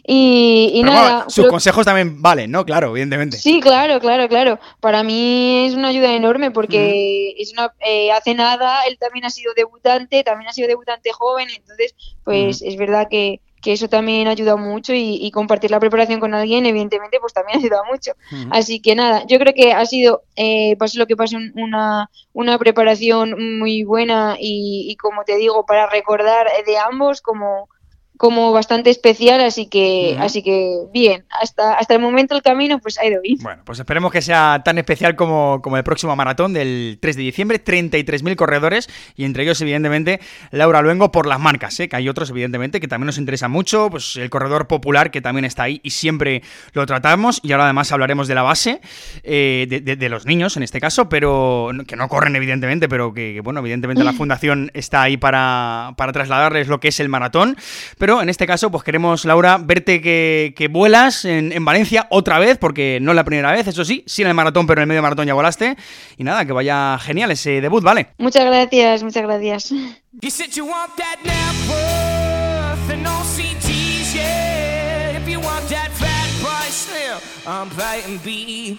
Y, 0.09 0.81
nada. 0.85 1.25
sus 1.27 1.47
consejos 1.47 1.85
también 1.85 2.21
valen, 2.21 2.49
¿no? 2.49 2.65
Claro, 2.65 2.91
evidentemente. 2.91 3.35
Sí, 3.35 3.59
claro, 3.59 3.99
claro, 3.99 4.29
claro. 4.29 4.57
Para 4.79 5.03
mí 5.03 5.65
es 5.65 5.73
una 5.73 5.89
ayuda 5.89 6.13
enorme 6.13 6.49
porque 6.49 7.35
es 7.37 7.51
una, 7.51 7.73
eh, 7.85 8.09
hace 8.13 8.33
nada 8.33 8.85
él 8.87 8.97
también 8.97 9.25
ha 9.25 9.29
sido 9.29 9.53
debutante, 9.53 10.23
también 10.23 10.47
ha 10.47 10.53
sido 10.53 10.69
debutante 10.69 11.11
joven, 11.11 11.49
entonces, 11.53 11.93
pues 12.23 12.61
es 12.61 12.77
verdad 12.77 13.07
que, 13.09 13.41
que 13.61 13.73
eso 13.73 13.87
también 13.87 14.27
ayuda 14.27 14.55
mucho 14.55 14.93
y, 14.93 15.29
compartir 15.31 15.71
la 15.71 15.79
preparación 15.79 16.19
con 16.19 16.33
alguien, 16.33 16.65
evidentemente, 16.65 17.19
pues 17.19 17.33
también 17.33 17.59
ayuda 17.63 17.81
mucho. 17.89 18.13
Así 18.51 18.79
que 18.79 18.95
nada, 18.95 19.25
yo 19.27 19.39
creo 19.39 19.53
que 19.53 19.73
ha 19.73 19.85
sido, 19.85 20.23
eh, 20.35 20.75
pase 20.77 20.97
lo 20.97 21.07
que 21.07 21.15
pase, 21.15 21.37
una, 21.55 22.09
una 22.33 22.57
preparación 22.57 23.59
muy 23.59 23.83
buena 23.83 24.37
y, 24.39 24.87
y, 24.89 24.95
como 24.95 25.23
te 25.23 25.37
digo, 25.37 25.65
para 25.65 25.87
recordar 25.87 26.47
de 26.65 26.77
ambos 26.77 27.21
como 27.21 27.69
como 28.17 28.51
bastante 28.51 28.89
especial, 28.89 29.41
así 29.41 29.67
que, 29.67 30.17
así 30.19 30.41
que 30.41 30.79
bien, 30.91 31.25
hasta, 31.29 31.73
hasta 31.73 31.93
el 31.93 32.01
momento 32.01 32.35
el 32.35 32.41
camino 32.41 32.79
pues 32.79 32.97
ha 32.97 33.05
ido 33.05 33.21
bien. 33.21 33.37
Bueno, 33.41 33.61
pues 33.63 33.79
esperemos 33.79 34.11
que 34.11 34.21
sea 34.21 34.61
tan 34.65 34.77
especial 34.77 35.15
como, 35.15 35.61
como 35.61 35.77
el 35.77 35.83
próximo 35.83 36.15
maratón 36.15 36.53
del 36.53 36.97
3 36.99 37.15
de 37.15 37.21
diciembre, 37.21 37.63
33.000 37.63 38.35
corredores 38.35 38.89
y 39.15 39.25
entre 39.25 39.43
ellos 39.43 39.61
evidentemente 39.61 40.19
Laura 40.51 40.81
Luengo 40.81 41.11
por 41.11 41.27
las 41.27 41.39
marcas, 41.39 41.79
¿eh? 41.79 41.87
que 41.87 41.95
hay 41.95 42.09
otros 42.09 42.31
evidentemente 42.31 42.79
que 42.79 42.87
también 42.87 43.07
nos 43.07 43.17
interesa 43.17 43.47
mucho, 43.47 43.89
pues 43.89 44.15
el 44.15 44.29
corredor 44.29 44.67
popular 44.67 45.11
que 45.11 45.21
también 45.21 45.45
está 45.45 45.63
ahí 45.63 45.79
y 45.83 45.91
siempre 45.91 46.41
lo 46.73 46.85
tratamos 46.85 47.39
y 47.43 47.51
ahora 47.51 47.65
además 47.65 47.91
hablaremos 47.91 48.27
de 48.27 48.35
la 48.35 48.41
base, 48.41 48.81
eh, 49.23 49.67
de, 49.69 50.09
los 50.09 50.25
niños 50.25 50.55
en 50.57 50.63
este 50.63 50.79
caso, 50.79 51.09
pero 51.09 51.69
que 51.85 51.95
no 51.95 52.07
corren 52.07 52.35
evidentemente, 52.35 52.87
pero 52.87 53.13
que, 53.13 53.41
bueno, 53.41 53.59
evidentemente 53.59 54.03
la 54.03 54.13
fundación 54.13 54.71
está 54.73 55.01
ahí 55.01 55.17
para, 55.17 55.93
para 55.97 56.13
trasladarles 56.13 56.67
lo 56.67 56.79
que 56.79 56.87
es 56.87 56.99
el 56.99 57.09
maratón, 57.09 57.57
pero 57.97 58.06
en 58.07 58.29
este 58.29 58.47
caso, 58.47 58.71
pues 58.71 58.83
queremos, 58.83 59.25
Laura, 59.25 59.57
verte 59.57 60.01
que, 60.01 60.69
vuelas 60.71 61.25
en, 61.25 61.65
Valencia 61.65 62.07
otra 62.09 62.39
vez, 62.39 62.57
porque 62.57 62.99
no 63.01 63.11
es 63.11 63.15
la 63.15 63.25
primera 63.25 63.51
vez, 63.51 63.67
eso 63.67 63.83
sí, 63.83 64.03
sí 64.07 64.21
en 64.21 64.29
el 64.29 64.33
maratón, 64.33 64.65
pero 64.65 64.79
en 64.79 64.83
el 64.83 64.87
medio 64.87 65.01
maratón 65.01 65.27
ya 65.27 65.33
volaste. 65.33 65.75
Y 66.17 66.23
nada, 66.23 66.45
que 66.45 66.53
vaya 66.53 66.97
genial 66.99 67.31
ese 67.31 67.61
debut, 67.61 67.83
¿vale? 67.83 68.07
Muchas 68.17 68.45
gracias, 68.45 69.03
muchas 69.03 69.23
gracias. 69.23 69.73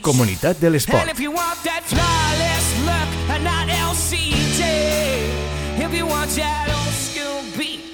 Comunidad 0.01 0.57
del 0.57 0.75
Sport. 0.77 1.05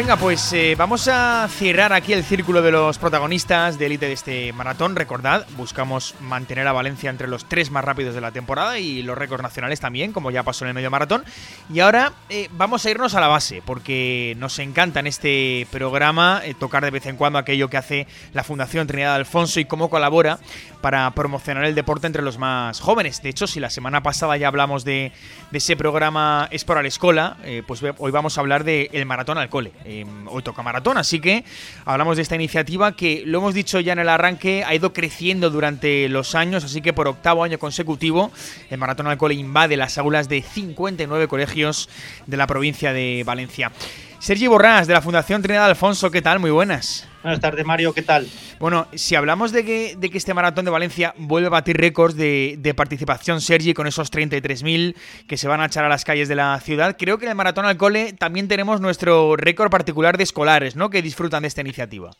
Venga, 0.00 0.16
pues 0.16 0.50
eh, 0.54 0.76
vamos 0.78 1.08
a 1.08 1.46
cerrar 1.48 1.92
aquí 1.92 2.14
el 2.14 2.24
círculo 2.24 2.62
de 2.62 2.70
los 2.70 2.96
protagonistas 2.96 3.78
de 3.78 3.84
élite 3.84 4.06
de 4.06 4.14
este 4.14 4.52
maratón. 4.54 4.96
Recordad, 4.96 5.46
buscamos 5.58 6.14
mantener 6.22 6.66
a 6.66 6.72
Valencia 6.72 7.10
entre 7.10 7.28
los 7.28 7.44
tres 7.44 7.70
más 7.70 7.84
rápidos 7.84 8.14
de 8.14 8.22
la 8.22 8.32
temporada 8.32 8.78
y 8.78 9.02
los 9.02 9.18
récords 9.18 9.42
nacionales 9.42 9.78
también, 9.78 10.14
como 10.14 10.30
ya 10.30 10.42
pasó 10.42 10.64
en 10.64 10.68
el 10.70 10.74
medio 10.74 10.90
maratón. 10.90 11.22
Y 11.70 11.80
ahora 11.80 12.14
eh, 12.30 12.48
vamos 12.52 12.86
a 12.86 12.90
irnos 12.90 13.14
a 13.14 13.20
la 13.20 13.28
base, 13.28 13.62
porque 13.62 14.34
nos 14.38 14.58
encanta 14.58 15.00
en 15.00 15.06
este 15.06 15.66
programa 15.70 16.40
eh, 16.44 16.54
tocar 16.54 16.82
de 16.82 16.92
vez 16.92 17.04
en 17.04 17.16
cuando 17.16 17.38
aquello 17.38 17.68
que 17.68 17.76
hace 17.76 18.06
la 18.32 18.42
Fundación 18.42 18.86
Trinidad 18.86 19.16
Alfonso 19.16 19.60
y 19.60 19.66
cómo 19.66 19.90
colabora 19.90 20.38
para 20.80 21.10
promocionar 21.12 21.64
el 21.64 21.74
deporte 21.74 22.06
entre 22.06 22.22
los 22.22 22.38
más 22.38 22.80
jóvenes. 22.80 23.22
De 23.22 23.28
hecho, 23.28 23.46
si 23.46 23.60
la 23.60 23.70
semana 23.70 24.02
pasada 24.02 24.36
ya 24.36 24.48
hablamos 24.48 24.84
de, 24.84 25.12
ese 25.52 25.76
programa 25.76 26.48
Es 26.50 26.64
por 26.64 26.80
la 26.80 26.88
Escola, 26.88 27.36
eh, 27.44 27.62
pues 27.66 27.82
hoy 27.98 28.10
vamos 28.10 28.38
a 28.38 28.40
hablar 28.40 28.64
del 28.64 28.88
el 28.92 29.06
maratón 29.06 29.38
al 29.38 29.48
cole. 29.48 29.72
Em, 29.84 30.26
hoy 30.28 30.42
toca 30.42 30.62
maratón, 30.62 30.98
así 30.98 31.20
que 31.20 31.44
hablamos 31.84 32.16
de 32.16 32.22
esta 32.22 32.34
iniciativa 32.34 32.92
que, 32.92 33.22
lo 33.26 33.38
hemos 33.38 33.54
dicho 33.54 33.80
ya 33.80 33.92
en 33.92 33.98
el 33.98 34.08
arranque, 34.08 34.64
ha 34.64 34.74
ido 34.74 34.92
creciendo 34.92 35.50
durante 35.50 36.08
los 36.08 36.34
años, 36.34 36.64
así 36.64 36.80
que 36.80 36.92
por 36.92 37.08
octavo 37.08 37.44
año 37.44 37.58
consecutivo, 37.58 38.30
el 38.70 38.78
maratón 38.78 39.06
al 39.06 39.18
cole 39.18 39.34
invade 39.34 39.76
las 39.76 39.98
aulas 39.98 40.28
de 40.28 40.42
59 40.42 41.28
colegios 41.28 41.88
de 42.26 42.36
la 42.36 42.46
provincia 42.46 42.92
de 42.92 43.22
Valencia. 43.24 43.72
Sergi 44.18 44.46
Borrás, 44.46 44.86
de 44.86 44.94
la 44.94 45.02
Fundación 45.02 45.42
Trinidad 45.42 45.66
Alfonso, 45.66 46.10
¿qué 46.10 46.22
tal? 46.22 46.40
Muy 46.40 46.50
buenas. 46.50 47.09
Buenas 47.22 47.40
tardes, 47.40 47.66
Mario, 47.66 47.92
¿qué 47.92 48.00
tal? 48.00 48.26
Bueno, 48.58 48.88
si 48.94 49.14
hablamos 49.14 49.52
de 49.52 49.64
que, 49.64 49.94
de 49.98 50.10
que 50.10 50.16
este 50.16 50.32
maratón 50.32 50.64
de 50.64 50.70
Valencia 50.70 51.14
vuelve 51.18 51.48
a 51.48 51.50
batir 51.50 51.76
récords 51.76 52.16
de, 52.16 52.74
participación, 52.74 53.42
Sergi, 53.42 53.74
con 53.74 53.86
esos 53.86 54.10
33.000 54.10 54.94
que 55.28 55.36
se 55.36 55.46
van 55.46 55.60
a 55.60 55.66
echar 55.66 55.84
a 55.84 55.88
las 55.88 56.04
calles 56.04 56.28
de 56.28 56.34
la 56.34 56.58
ciudad, 56.60 56.96
creo 56.98 57.18
que 57.18 57.26
en 57.26 57.30
el 57.30 57.36
maratón 57.36 57.66
al 57.66 57.76
cole 57.76 58.14
también 58.14 58.48
tenemos 58.48 58.80
nuestro 58.80 59.36
récord 59.36 59.70
particular 59.70 60.16
de 60.16 60.24
escolares, 60.24 60.76
¿no? 60.76 60.88
Que 60.88 61.02
disfrutan 61.02 61.42
de 61.42 61.48
esta 61.48 61.60
iniciativa. 61.60 62.10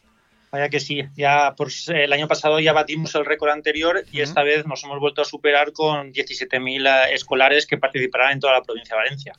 Vaya 0.53 0.69
que 0.69 0.81
sí, 0.81 1.05
ya 1.17 1.55
pues, 1.57 1.89
el 1.89 2.13
año 2.13 2.27
pasado 2.27 2.59
ya 2.59 2.73
batimos 2.73 3.15
el 3.15 3.25
récord 3.25 3.51
anterior 3.51 4.05
y 4.11 4.21
esta 4.21 4.43
vez 4.43 4.67
nos 4.67 4.83
hemos 4.83 4.99
vuelto 4.99 5.23
a 5.23 5.25
superar 5.25 5.73
con 5.73 6.13
17.000 6.13 6.89
eh, 6.89 7.15
escolares 7.15 7.67
que 7.69 7.79
participarán 7.79 8.33
en 8.33 8.41
toda 8.41 8.55
la 8.55 8.63
provincia 8.63 8.97
de 8.97 9.03
Valencia. 9.03 9.35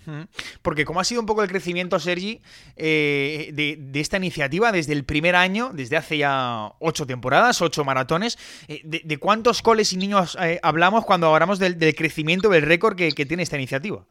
Porque 0.62 0.86
¿cómo 0.86 1.02
ha 1.02 1.04
sido 1.04 1.20
un 1.20 1.28
poco 1.28 1.44
el 1.44 1.50
crecimiento, 1.50 2.00
Sergi, 2.00 2.42
eh, 2.78 3.50
de, 3.54 4.00
esta 4.00 4.18
iniciativa 4.18 4.72
desde 4.72 4.94
el 4.94 5.04
primer 5.04 5.36
año, 5.36 5.72
desde 5.74 5.98
hace 5.98 6.18
ya 6.18 6.72
ocho 6.80 7.06
temporadas, 7.06 7.62
ocho 7.62 7.84
maratones? 7.84 8.38
Eh, 8.70 8.80
de, 8.84 9.18
cuántos 9.18 9.62
coles 9.62 9.92
y 9.92 9.98
niños 9.98 10.38
hablamos 10.62 11.06
cuando 11.06 11.34
hablamos 11.34 11.60
del, 11.60 11.94
crecimiento, 11.94 12.48
del 12.48 12.64
récord 12.64 12.96
que 12.96 13.26
tiene 13.26 13.44
esta 13.44 13.58
iniciativa? 13.58 14.06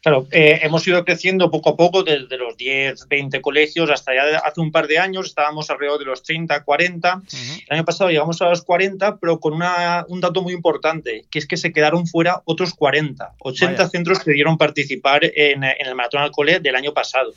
Claro, 0.00 0.28
eh, 0.30 0.60
hemos 0.62 0.86
ido 0.86 1.04
creciendo 1.04 1.50
poco 1.50 1.70
a 1.70 1.76
poco 1.76 2.04
desde 2.04 2.36
los 2.38 2.56
10, 2.56 3.08
20 3.08 3.40
colegios 3.40 3.90
hasta 3.90 4.14
ya 4.14 4.38
hace 4.38 4.60
un 4.60 4.70
par 4.70 4.86
de 4.86 4.98
años 4.98 5.26
estábamos 5.26 5.70
alrededor 5.70 5.98
de 5.98 6.04
los 6.04 6.22
30, 6.22 6.62
40. 6.62 7.22
El 7.68 7.76
año 7.76 7.84
pasado 7.84 8.08
llegamos 8.08 8.40
a 8.40 8.48
los 8.48 8.62
40, 8.62 9.18
pero 9.18 9.40
con 9.40 9.54
un 9.54 10.20
dato 10.20 10.42
muy 10.42 10.52
importante, 10.52 11.24
que 11.28 11.40
es 11.40 11.46
que 11.46 11.56
se 11.56 11.72
quedaron 11.72 12.06
fuera 12.06 12.42
otros 12.44 12.74
40. 12.74 13.34
80 13.40 13.88
centros 13.88 14.20
que 14.20 14.30
dieron 14.32 14.56
participar 14.56 15.22
en, 15.24 15.64
el 15.64 15.94
Maratón 15.96 16.22
al 16.22 16.30
Cole 16.30 16.60
del 16.60 16.76
año 16.76 16.92
pasado. 16.94 17.34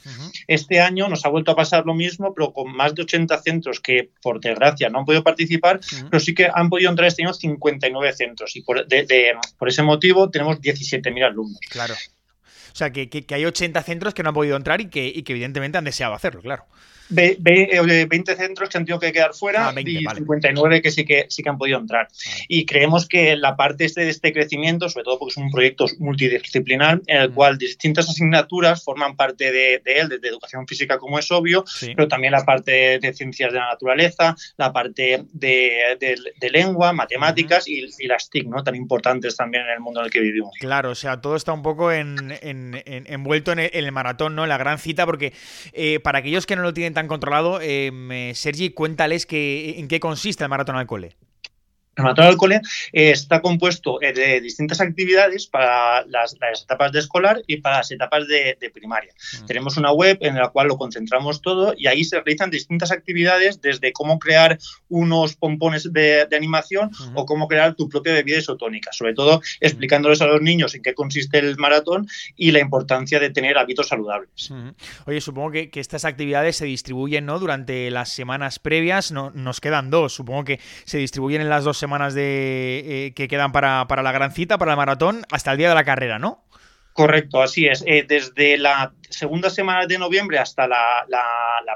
Este 0.48 0.80
año 0.80 1.10
nos 1.10 1.26
ha 1.26 1.30
vuelto 1.30 1.52
a 1.52 1.56
pasar 1.56 1.86
lo 1.88 1.96
mismo, 1.96 2.32
pero 2.34 2.54
con 2.54 2.76
más 2.76 2.94
de 2.94 3.02
80 3.02 3.42
centros 3.42 3.80
que, 3.80 4.12
por 4.22 4.40
desgracia, 4.40 4.90
no 4.90 5.00
han 5.00 5.06
podido 5.06 5.24
participar, 5.24 5.80
pero 6.12 6.20
sí 6.20 6.36
que 6.36 6.48
han 6.54 6.70
podido 6.70 6.92
entrar 6.92 7.08
este 7.08 7.24
año 7.24 7.34
59 7.34 8.14
centros. 8.14 8.56
Y 8.56 8.62
por, 8.62 8.86
por 9.58 9.68
ese 9.68 9.82
motivo 9.82 10.30
tenemos 10.30 10.62
17.000 10.62 11.26
alumnos. 11.26 11.60
Claro. 11.70 11.96
O 12.72 12.76
sea, 12.76 12.92
que, 12.92 13.10
que, 13.10 13.36
hay 13.36 13.46
80 13.46 13.82
centros 13.84 14.14
que 14.14 14.24
no 14.24 14.30
han 14.30 14.36
podido 14.36 14.56
entrar 14.58 14.82
y 14.82 14.90
que, 14.90 15.08
y 15.08 15.24
que 15.24 15.34
evidentemente 15.34 15.78
han 15.78 15.84
deseado 15.84 16.14
hacerlo, 16.14 16.42
claro. 16.42 16.66
20 17.12 18.36
centros 18.36 18.70
que 18.70 18.78
han 18.78 18.86
tenido 18.86 19.00
que 19.00 19.12
quedar 19.12 19.34
fuera 19.34 19.70
ah, 19.70 19.74
y 19.80 20.00
59 20.00 20.82
que 20.82 20.92
sí 20.92 21.06
que 21.06 21.26
sí 21.30 21.44
que 21.44 21.50
han 21.50 21.58
podido 21.58 21.80
entrar. 21.80 22.08
Y 22.48 22.66
creemos 22.66 23.08
que 23.08 23.36
la 23.36 23.56
parte 23.56 23.86
este 23.86 24.02
de 24.02 24.10
este 24.10 24.34
crecimiento, 24.34 24.90
sobre 24.90 25.04
todo 25.04 25.20
porque 25.20 25.32
es 25.32 25.38
un 25.38 25.52
proyecto 25.52 25.86
multidisciplinar 26.00 27.02
en 27.08 27.22
el 27.22 27.30
mm. 27.30 27.34
cual 27.34 27.58
distintas 27.58 28.10
asignaturas 28.10 28.84
forman 28.84 29.16
parte 29.16 29.52
de, 29.52 29.82
él, 29.86 30.10
desde 30.10 30.28
educación 30.28 30.68
física 30.68 30.98
como 30.98 31.20
es 31.20 31.32
obvio, 31.32 31.64
pero 31.96 32.08
también 32.08 32.32
la 32.32 32.46
parte 32.46 33.00
de 33.00 33.14
ciencias 33.14 33.52
de 33.52 33.60
la 33.60 33.68
naturaleza, 33.68 34.36
la 34.58 34.72
parte 34.72 35.26
de, 35.34 36.50
lengua, 36.52 36.94
matemáticas 36.94 37.68
y, 37.68 37.88
las 38.08 38.30
TIC, 38.30 38.48
¿no? 38.48 38.64
tan 38.64 38.76
importantes 38.76 39.36
también 39.36 39.64
en 39.64 39.72
el 39.72 39.80
mundo 39.80 40.02
en 40.02 40.08
el 40.08 40.12
que 40.12 40.20
vivimos. 40.20 40.54
Claro, 40.60 40.92
o 40.92 40.96
sea, 40.96 41.22
todo 41.22 41.36
está 41.36 41.54
un 41.54 41.62
poco 41.62 41.92
en, 41.92 42.38
envuelto 42.42 43.52
en 43.52 43.60
el, 43.60 43.92
maratón, 43.92 44.36
¿no? 44.36 44.44
En 44.44 44.50
la 44.50 44.58
gran 44.58 44.80
cita, 44.80 45.06
porque 45.06 45.34
eh, 45.74 46.00
para 46.00 46.20
aquellos 46.20 46.46
que 46.46 46.56
no 46.56 46.62
lo 46.62 46.74
tienen 46.74 46.94
tan 46.94 47.01
controlado. 47.08 47.60
Eh, 47.62 48.32
Sergi, 48.36 48.72
cuéntales 48.72 49.26
que, 49.26 49.80
en 49.80 49.88
qué 49.88 50.00
consiste 50.00 50.44
el 50.44 50.50
maratón 50.50 50.76
al 50.76 50.88
cole. 50.88 51.16
El 51.98 52.04
maratón 52.04 52.26
al 52.26 52.38
cole 52.38 52.62
eh, 52.94 53.12
está 53.12 53.42
compuesto 53.42 54.02
eh, 54.02 54.14
de 54.14 54.40
distintas 54.40 54.80
actividades 54.80 55.46
para 55.48 56.06
las, 56.06 56.38
etapas 56.64 56.94
de 56.94 57.00
escolar 57.00 57.42
y 57.48 57.58
para 57.58 57.78
las 57.78 57.92
etapas 57.92 58.28
de, 58.28 58.58
primaria. 58.74 59.14
Mm. 59.42 59.46
Tenemos 59.46 59.76
una 59.76 59.92
web 59.92 60.18
en 60.22 60.36
la 60.36 60.48
cual 60.50 60.70
lo 60.70 60.78
concentramos 60.78 61.42
todo 61.42 61.74
y 61.78 61.88
ahí 61.88 62.06
se 62.06 62.16
realizan 62.16 62.50
distintas 62.50 62.92
actividades 62.92 63.60
desde 63.60 63.92
cómo 63.92 64.20
crear 64.20 64.58
unos 64.88 65.36
pompones 65.36 65.92
de, 65.92 66.28
animación 66.32 66.92
o 67.14 67.26
cómo 67.26 67.48
crear 67.48 67.76
tu 67.76 67.90
propia 67.90 68.14
bebida 68.14 68.38
isotónica, 68.38 68.92
sobre 68.94 69.14
todo 69.14 69.42
explicándoles 69.60 70.22
a 70.22 70.28
los 70.28 70.42
niños 70.42 70.74
en 70.76 70.82
qué 70.82 70.94
consiste 70.94 71.40
el 71.40 71.58
maratón 71.58 72.08
y 72.38 72.52
la 72.52 72.60
importancia 72.60 73.20
de 73.20 73.30
tener 73.30 73.58
hábitos 73.58 73.90
saludables. 73.90 74.52
Oye, 75.06 75.20
supongo 75.20 75.52
que, 75.52 75.70
estas 75.82 76.06
actividades 76.06 76.56
se 76.56 76.66
distribuyen 76.66 77.26
¿no? 77.26 77.38
durante 77.40 77.92
las 77.92 78.10
semanas 78.10 78.60
previas, 78.60 79.12
no, 79.12 79.32
nos 79.32 79.60
quedan 79.60 79.90
dos, 79.90 80.14
supongo 80.14 80.46
que 80.46 80.60
se 80.86 81.00
distribuyen 81.00 81.42
en 81.42 81.50
las 81.50 81.64
dos 81.64 81.81
semanas 81.82 82.14
de, 82.14 82.84
eh, 82.86 83.14
que 83.14 83.28
quedan 83.28 83.52
para, 83.52 83.88
para 83.88 84.04
la 84.04 84.14
gran 84.14 84.32
cita, 84.32 84.58
para 84.58 84.72
el 84.72 84.78
maratón, 84.78 85.26
hasta 85.32 85.52
el 85.52 85.58
día 85.58 85.68
de 85.70 85.76
la 85.76 85.84
carrera, 85.84 86.18
¿no? 86.18 86.46
Correcto, 86.94 87.42
así 87.42 87.68
es. 87.68 87.84
Eh, 87.86 88.06
desde 88.08 88.58
la 88.58 88.94
segunda 89.12 89.50
semana 89.50 89.86
de 89.86 89.98
noviembre 89.98 90.40
hasta 90.40 90.68
la, 90.68 91.06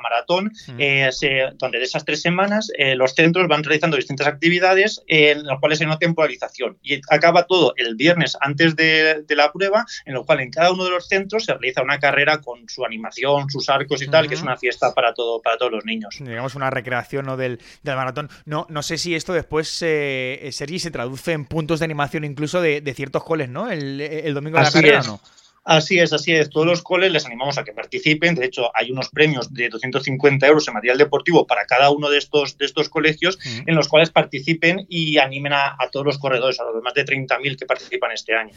maratón, 0.01 0.51
eh, 0.77 1.09
donde 1.55 1.79
de 1.79 1.83
esas 1.83 2.05
tres 2.05 2.21
semanas 2.21 2.71
eh, 2.77 2.95
los 2.95 3.13
centros 3.13 3.47
van 3.47 3.63
realizando 3.63 3.97
distintas 3.97 4.27
actividades 4.27 5.01
en 5.07 5.45
las 5.45 5.59
cuales 5.59 5.79
hay 5.81 5.87
una 5.87 5.97
temporalización. 5.97 6.77
Y 6.83 7.01
acaba 7.09 7.43
todo 7.43 7.73
el 7.77 7.95
viernes 7.95 8.37
antes 8.41 8.75
de, 8.75 9.25
la 9.29 9.51
prueba, 9.51 9.85
en 10.05 10.13
lo 10.13 10.25
cual 10.25 10.39
en 10.39 10.51
cada 10.51 10.71
uno 10.71 10.85
de 10.85 10.91
los 10.91 11.07
centros 11.07 11.45
se 11.45 11.53
realiza 11.53 11.81
una 11.81 11.99
carrera 11.99 12.39
con 12.41 12.69
su 12.69 12.85
animación, 12.85 13.49
sus 13.49 13.67
arcos 13.69 14.01
y 14.01 14.07
tal, 14.07 14.27
que 14.27 14.35
es 14.35 14.41
una 14.41 14.57
fiesta 14.57 14.93
para, 14.93 15.13
todo, 15.13 15.41
para 15.41 15.57
todos 15.57 15.71
los 15.71 15.85
niños. 15.85 16.15
Digamos 16.19 16.55
una 16.55 16.69
recreación 16.69 17.25
¿no? 17.25 17.37
del, 17.37 17.59
maratón. 17.83 18.29
No, 18.45 18.65
no 18.69 18.81
sé 18.83 18.97
si 18.97 19.15
esto 19.15 19.33
después, 19.33 19.67
Sergi, 19.67 20.79
se 20.79 20.91
traduce 20.91 21.33
en 21.33 21.45
puntos 21.45 21.79
de 21.79 21.85
animación 21.85 22.23
incluso 22.23 22.61
de, 22.61 22.93
ciertos 22.95 23.23
coles, 23.23 23.49
¿no? 23.49 23.69
El, 23.69 24.33
domingo 24.33 24.57
de 24.57 24.63
la 24.63 24.71
carrera, 24.71 25.01
¿no? 25.03 25.19
Así 25.65 25.97
es, 25.97 26.13
así 26.13 26.31
es. 26.31 26.51
Todos 26.51 26.67
los 26.67 26.83
coles 26.83 27.11
les 27.11 27.25
animamos 27.25 27.57
a 27.57 27.63
que 27.63 27.73
participen. 27.73 28.35
De 28.35 28.45
hecho, 28.45 28.69
hay 28.75 28.91
unos 28.91 29.09
premios 29.09 29.51
de 29.51 29.67
250 29.69 30.45
euros 30.45 30.67
en 30.67 30.75
material 30.75 30.99
deportivo 30.99 31.47
para 31.47 31.65
cada 31.65 31.89
uno 31.89 32.11
de 32.11 32.19
estos, 32.19 32.59
de 32.59 32.65
estos 32.65 32.87
colegios 32.87 33.39
en 33.65 33.75
los 33.75 33.87
cuales 33.87 34.11
participen 34.11 34.85
y 34.89 35.17
animen 35.17 35.53
a, 35.53 35.75
todos 35.91 36.05
los 36.05 36.19
corredores, 36.19 36.59
a 36.59 36.65
los 36.65 36.83
más 36.83 36.93
de 36.93 37.03
30.000 37.03 37.57
que 37.57 37.65
participan 37.65 38.11
este 38.11 38.35
año. 38.35 38.53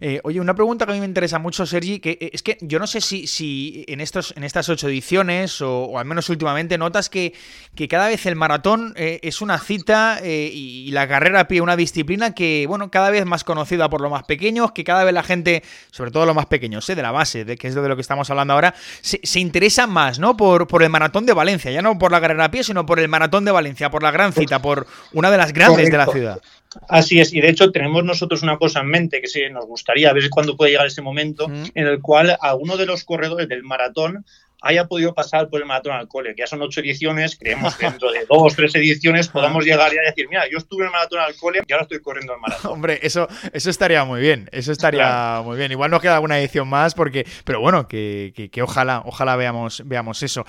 Eh, 0.00 0.20
oye, 0.22 0.40
una 0.40 0.54
pregunta 0.54 0.86
que 0.86 0.92
a 0.92 0.94
mí 0.94 1.00
me 1.00 1.06
interesa 1.06 1.40
mucho, 1.40 1.66
Sergi, 1.66 1.98
que 1.98 2.10
eh, 2.20 2.30
es 2.32 2.42
que 2.44 2.56
yo 2.60 2.78
no 2.78 2.86
sé 2.86 3.00
si, 3.00 3.26
si 3.26 3.84
en, 3.88 4.00
estos, 4.00 4.32
en 4.36 4.44
estas 4.44 4.68
ocho 4.68 4.88
ediciones, 4.88 5.60
o, 5.60 5.98
al 5.98 6.04
menos 6.04 6.28
últimamente, 6.28 6.78
notas 6.78 7.08
que, 7.08 7.34
que 7.74 7.88
cada 7.88 8.06
vez 8.06 8.26
el 8.26 8.36
maratón 8.36 8.94
eh, 8.96 9.18
es 9.22 9.40
una 9.40 9.58
cita 9.58 10.20
y, 10.24 10.90
la 10.92 11.08
carrera 11.08 11.40
a 11.40 11.48
pie 11.48 11.60
una 11.60 11.76
disciplina 11.76 12.34
que, 12.34 12.66
bueno, 12.68 12.90
cada 12.90 13.10
vez 13.10 13.24
más 13.24 13.42
conocida 13.42 13.88
por 13.88 14.00
los 14.02 14.10
más 14.10 14.24
pequeños, 14.24 14.72
que 14.72 14.84
cada 14.84 15.04
vez 15.04 15.14
la 15.14 15.22
gente, 15.22 15.62
sobre 15.90 16.11
todo 16.12 16.26
los 16.26 16.34
más 16.34 16.46
pequeños, 16.46 16.88
¿eh? 16.88 16.94
de 16.94 17.02
la 17.02 17.10
base, 17.10 17.44
de 17.44 17.56
que 17.56 17.68
es 17.68 17.74
de 17.74 17.88
lo 17.88 17.96
que 17.96 18.02
estamos 18.02 18.30
hablando 18.30 18.54
ahora, 18.54 18.74
se, 19.00 19.20
se 19.22 19.40
interesa 19.40 19.86
más, 19.86 20.18
¿no? 20.18 20.36
Por, 20.36 20.68
por 20.68 20.82
el 20.82 20.90
maratón 20.90 21.26
de 21.26 21.32
Valencia, 21.32 21.70
ya 21.70 21.82
no 21.82 21.98
por 21.98 22.12
la 22.12 22.20
carrera 22.20 22.44
a 22.44 22.50
pie, 22.50 22.62
sino 22.62 22.86
por 22.86 23.00
el 23.00 23.08
maratón 23.08 23.44
de 23.44 23.50
Valencia, 23.50 23.90
por 23.90 24.02
la 24.02 24.10
gran 24.10 24.32
cita, 24.32 24.62
por 24.62 24.86
una 25.12 25.30
de 25.30 25.36
las 25.36 25.52
grandes 25.52 25.90
de 25.90 25.96
la 25.96 26.06
ciudad. 26.06 26.40
Así 26.88 27.20
es, 27.20 27.32
y 27.32 27.40
de 27.40 27.50
hecho 27.50 27.70
tenemos 27.70 28.02
nosotros 28.04 28.42
una 28.42 28.56
cosa 28.56 28.80
en 28.80 28.86
mente 28.86 29.20
que 29.20 29.28
sí 29.28 29.42
nos 29.50 29.66
gustaría 29.66 30.12
ver 30.12 30.30
cuándo 30.30 30.56
puede 30.56 30.70
llegar 30.70 30.86
ese 30.86 31.02
momento 31.02 31.46
en 31.46 31.86
el 31.86 32.00
cual 32.00 32.36
alguno 32.40 32.76
de 32.76 32.86
los 32.86 33.04
corredores 33.04 33.48
del 33.48 33.62
maratón 33.62 34.24
haya 34.62 34.86
podido 34.86 35.12
pasar 35.12 35.48
por 35.48 35.60
el 35.60 35.66
maratón 35.66 35.92
al 35.92 36.08
cole, 36.08 36.34
que 36.34 36.42
ya 36.42 36.46
son 36.46 36.62
ocho 36.62 36.80
ediciones, 36.80 37.36
creemos 37.36 37.76
que 37.76 37.86
dentro 37.86 38.10
de 38.12 38.24
dos, 38.28 38.54
tres 38.54 38.74
ediciones 38.74 39.28
podamos 39.28 39.64
llegar 39.64 39.92
y 39.92 39.96
decir, 39.96 40.28
mira, 40.28 40.44
yo 40.50 40.58
estuve 40.58 40.82
en 40.82 40.86
el 40.86 40.92
maratón 40.92 41.20
al 41.20 41.34
cole 41.36 41.60
y 41.66 41.72
ahora 41.72 41.82
estoy 41.82 42.00
corriendo 42.00 42.34
el 42.34 42.40
maratón. 42.40 42.72
Hombre, 42.72 43.00
eso, 43.02 43.28
eso 43.52 43.70
estaría 43.70 44.04
muy 44.04 44.20
bien, 44.20 44.48
eso 44.52 44.72
estaría 44.72 45.40
muy 45.44 45.56
bien. 45.56 45.72
Igual 45.72 45.90
nos 45.90 46.00
queda 46.00 46.14
alguna 46.14 46.38
edición 46.38 46.68
más, 46.68 46.94
porque, 46.94 47.26
pero 47.44 47.60
bueno, 47.60 47.88
que, 47.88 48.32
que, 48.50 48.62
ojalá, 48.62 49.02
ojalá 49.04 49.36
veamos, 49.36 49.82
veamos 49.84 50.22
eso. 50.22 50.44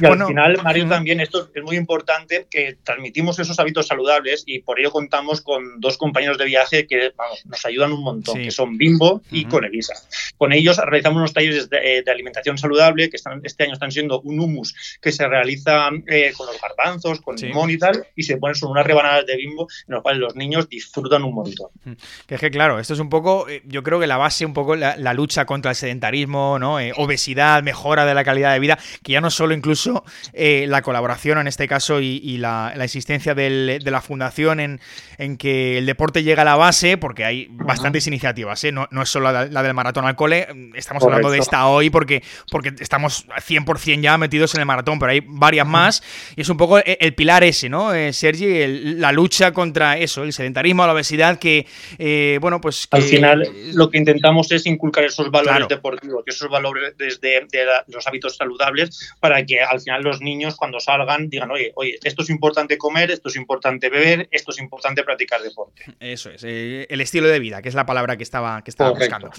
Y 0.00 0.06
al 0.06 0.26
final, 0.26 0.58
Mario, 0.62 0.88
también 0.88 1.20
esto 1.20 1.50
es 1.54 1.62
muy 1.62 1.76
importante 1.76 2.46
que 2.50 2.78
transmitimos 2.82 3.38
esos 3.38 3.58
hábitos 3.58 3.86
saludables 3.86 4.42
y 4.46 4.60
por 4.60 4.80
ello 4.80 4.90
contamos 4.90 5.40
con 5.40 5.80
dos 5.80 5.96
compañeros 5.96 6.38
de 6.38 6.44
viaje 6.46 6.86
que 6.86 7.12
nos 7.44 7.64
ayudan 7.64 7.92
un 7.92 8.02
montón, 8.02 8.38
que 8.38 8.50
son 8.50 8.76
Bimbo 8.76 9.22
y 9.30 9.44
Conevisa. 9.44 9.94
Con 10.36 10.52
ellos 10.52 10.78
realizamos 10.78 11.18
unos 11.18 11.32
talleres 11.32 11.70
de, 11.70 12.02
alimentación 12.12 12.58
saludable 12.58 13.08
que 13.08 13.16
están 13.16 13.40
este 13.52 13.64
año 13.64 13.74
están 13.74 13.90
siendo 13.90 14.20
un 14.20 14.40
humus 14.40 14.74
que 15.00 15.12
se 15.12 15.26
realiza 15.26 15.90
eh, 16.06 16.32
con 16.36 16.46
los 16.46 16.60
garbanzos, 16.60 17.20
con 17.20 17.36
limón 17.36 17.70
y 17.70 17.78
tal, 17.78 18.06
y 18.16 18.22
se 18.22 18.36
ponen 18.36 18.54
son 18.54 18.70
unas 18.70 18.86
rebanadas 18.86 19.26
de 19.26 19.36
bimbo 19.36 19.68
en 19.86 19.94
las 19.94 20.02
cuales 20.02 20.20
los 20.20 20.36
niños 20.36 20.68
disfrutan 20.68 21.22
un 21.24 21.34
montón. 21.34 21.70
Mm. 21.84 21.92
Que 22.26 22.34
es 22.34 22.40
que, 22.40 22.50
claro, 22.50 22.78
esto 22.78 22.94
es 22.94 23.00
un 23.00 23.08
poco, 23.08 23.48
eh, 23.48 23.62
yo 23.66 23.82
creo 23.82 24.00
que 24.00 24.06
la 24.06 24.16
base, 24.16 24.44
un 24.44 24.54
poco 24.54 24.76
la, 24.76 25.12
lucha 25.12 25.44
contra 25.44 25.72
el 25.72 25.76
sedentarismo, 25.76 26.58
¿no? 26.58 26.80
Eh, 26.80 26.92
obesidad, 26.96 27.62
mejora 27.62 28.06
de 28.06 28.14
la 28.14 28.24
calidad 28.24 28.52
de 28.54 28.60
vida, 28.60 28.78
que 29.02 29.12
ya 29.12 29.20
no 29.20 29.30
solo 29.30 29.52
incluso 29.52 30.04
la 30.32 30.82
colaboración 30.82 31.38
en 31.38 31.46
este 31.46 31.68
caso 31.68 32.00
y, 32.00 32.38
la, 32.38 32.72
existencia 32.82 33.34
de 33.34 33.78
la 33.84 34.00
fundación 34.00 34.58
en, 34.58 34.80
en, 35.18 35.36
que 35.36 35.78
el 35.78 35.86
deporte 35.86 36.22
llega 36.22 36.42
a 36.42 36.44
la 36.44 36.56
base, 36.56 36.96
porque 36.96 37.24
hay 37.24 37.48
bastantes 37.50 38.06
iniciativas, 38.06 38.64
no, 38.72 38.88
no, 38.90 39.02
es 39.02 39.08
solo 39.08 39.30
la, 39.30 39.62
del 39.62 39.74
maratón 39.74 40.06
al 40.06 40.16
cole, 40.16 40.48
estamos 40.74 41.02
hablando 41.04 41.30
de 41.30 41.38
esta 41.38 41.66
hoy 41.66 41.90
porque, 41.90 42.22
porque 42.50 42.72
estamos 42.80 43.26
100% 43.46 44.00
ya 44.00 44.18
metidos 44.18 44.54
en 44.54 44.60
el 44.60 44.66
maratón, 44.66 44.98
pero 44.98 45.12
hay 45.12 45.20
varias 45.24 45.66
más 45.66 46.02
y 46.36 46.42
es 46.42 46.48
un 46.48 46.56
poco 46.56 46.78
el, 46.78 47.14
pilar 47.14 47.44
ese, 47.44 47.68
¿no, 47.68 47.94
eh, 47.94 48.12
Sergi? 48.12 48.66
la 48.96 49.12
lucha 49.12 49.52
contra 49.52 49.98
eso, 49.98 50.22
el 50.22 50.32
sedentarismo, 50.32 50.86
la 50.86 50.92
obesidad, 50.92 51.38
que, 51.38 51.66
eh, 51.98 52.38
bueno, 52.40 52.60
pues... 52.60 52.88
Al 52.90 53.02
final 53.02 53.48
lo 53.74 53.90
que 53.90 53.98
intentamos 53.98 54.50
es 54.52 54.66
inculcar 54.66 55.04
esos 55.04 55.30
valores 55.30 55.68
deportivos, 55.68 56.24
esos 56.26 56.48
valores 56.48 56.94
desde 56.96 57.46
de 57.50 57.64
los 57.88 58.06
hábitos 58.06 58.36
saludables, 58.36 59.14
para 59.20 59.44
que 59.44 59.60
al 59.60 59.80
final 59.80 60.02
los 60.02 60.20
niños 60.20 60.56
cuando 60.56 60.80
salgan 60.80 61.28
digan, 61.28 61.50
oye, 61.50 61.72
oye, 61.74 61.98
esto 62.02 62.22
es 62.22 62.30
importante 62.30 62.78
comer, 62.78 63.10
esto 63.10 63.28
es 63.28 63.36
importante 63.36 63.88
beber, 63.88 64.28
esto 64.30 64.50
es 64.52 64.58
importante 64.58 65.02
practicar 65.02 65.42
deporte. 65.42 65.84
Eso 66.00 66.30
es, 66.30 66.44
eh, 66.44 66.86
el 66.88 67.00
estilo 67.00 67.28
de 67.28 67.38
vida, 67.38 67.62
que 67.62 67.68
es 67.68 67.74
la 67.74 67.86
palabra 67.86 68.16
que 68.16 68.22
estaba, 68.22 68.62
que 68.62 68.70
estaba 68.70 68.90
buscando. 68.90 69.30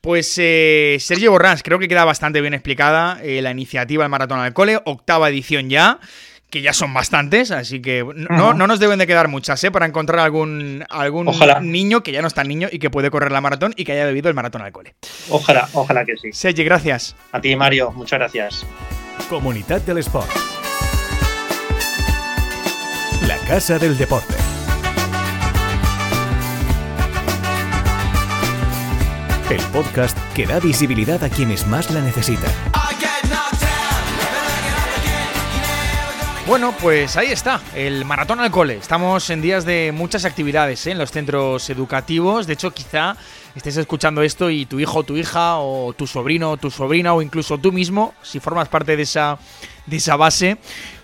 Pues 0.00 0.26
Sergio 0.28 1.30
Borrás, 1.30 1.62
creo 1.62 1.78
que 1.78 1.88
queda 1.88 2.04
bastante 2.04 2.40
bien 2.40 2.54
explicada 2.54 3.20
la 3.22 3.47
iniciativa 3.50 4.04
del 4.04 4.10
Maratón 4.10 4.40
al 4.40 4.52
Cole, 4.52 4.80
octava 4.84 5.28
edición 5.28 5.70
ya 5.70 6.00
que 6.50 6.62
ya 6.62 6.72
son 6.72 6.94
bastantes, 6.94 7.50
así 7.50 7.80
que 7.80 8.04
no, 8.14 8.54
no, 8.54 8.66
nos 8.66 8.80
deben 8.80 8.98
de 8.98 9.06
quedar 9.06 9.28
muchas, 9.28 9.62
¿eh? 9.64 9.70
Para 9.70 9.86
encontrar 9.86 10.20
algún, 10.20 10.84
algún 10.88 11.30
niño 11.62 12.02
que 12.02 12.12
ya 12.12 12.22
no 12.22 12.28
está 12.28 12.42
niño 12.42 12.68
y 12.72 12.78
que 12.78 12.90
puede 12.90 13.10
correr 13.10 13.32
la 13.32 13.40
maratón 13.40 13.74
y 13.76 13.84
que 13.84 13.92
haya 13.92 14.06
bebido 14.06 14.28
el 14.28 14.34
maratón 14.34 14.62
al 14.62 14.72
cole. 14.72 14.94
Ojalá, 15.28 15.68
ojalá 15.74 16.04
que 16.04 16.16
sí. 16.16 16.32
Sergi, 16.32 16.64
gracias. 16.64 17.14
A 17.32 17.40
ti, 17.40 17.54
Mario, 17.54 17.92
muchas 17.92 18.18
gracias. 18.18 18.66
Comunidad 19.28 19.82
del 19.82 19.98
Sport. 19.98 20.30
La 23.26 23.36
Casa 23.46 23.78
del 23.78 23.98
Deporte. 23.98 24.34
El 29.50 29.60
podcast 29.72 30.16
que 30.34 30.46
da 30.46 30.60
visibilidad 30.60 31.22
a 31.24 31.28
quienes 31.28 31.66
más 31.66 31.90
la 31.90 32.00
necesitan. 32.00 32.52
Bueno, 36.48 36.74
pues 36.80 37.18
ahí 37.18 37.30
está, 37.30 37.60
el 37.74 38.06
maratón 38.06 38.40
al 38.40 38.50
cole. 38.50 38.78
Estamos 38.78 39.28
en 39.28 39.42
días 39.42 39.66
de 39.66 39.92
muchas 39.94 40.24
actividades 40.24 40.86
¿eh? 40.86 40.92
en 40.92 40.98
los 40.98 41.10
centros 41.10 41.68
educativos. 41.68 42.46
De 42.46 42.54
hecho, 42.54 42.70
quizá 42.70 43.18
estés 43.54 43.76
escuchando 43.76 44.22
esto 44.22 44.48
y 44.48 44.64
tu 44.64 44.80
hijo 44.80 45.02
tu 45.02 45.18
hija 45.18 45.58
o 45.58 45.92
tu 45.92 46.06
sobrino 46.06 46.52
o 46.52 46.56
tu 46.56 46.70
sobrina 46.70 47.12
o 47.12 47.20
incluso 47.20 47.58
tú 47.58 47.70
mismo, 47.70 48.14
si 48.22 48.40
formas 48.40 48.70
parte 48.70 48.96
de 48.96 49.02
esa, 49.02 49.38
de 49.84 49.98
esa 49.98 50.16
base, 50.16 50.56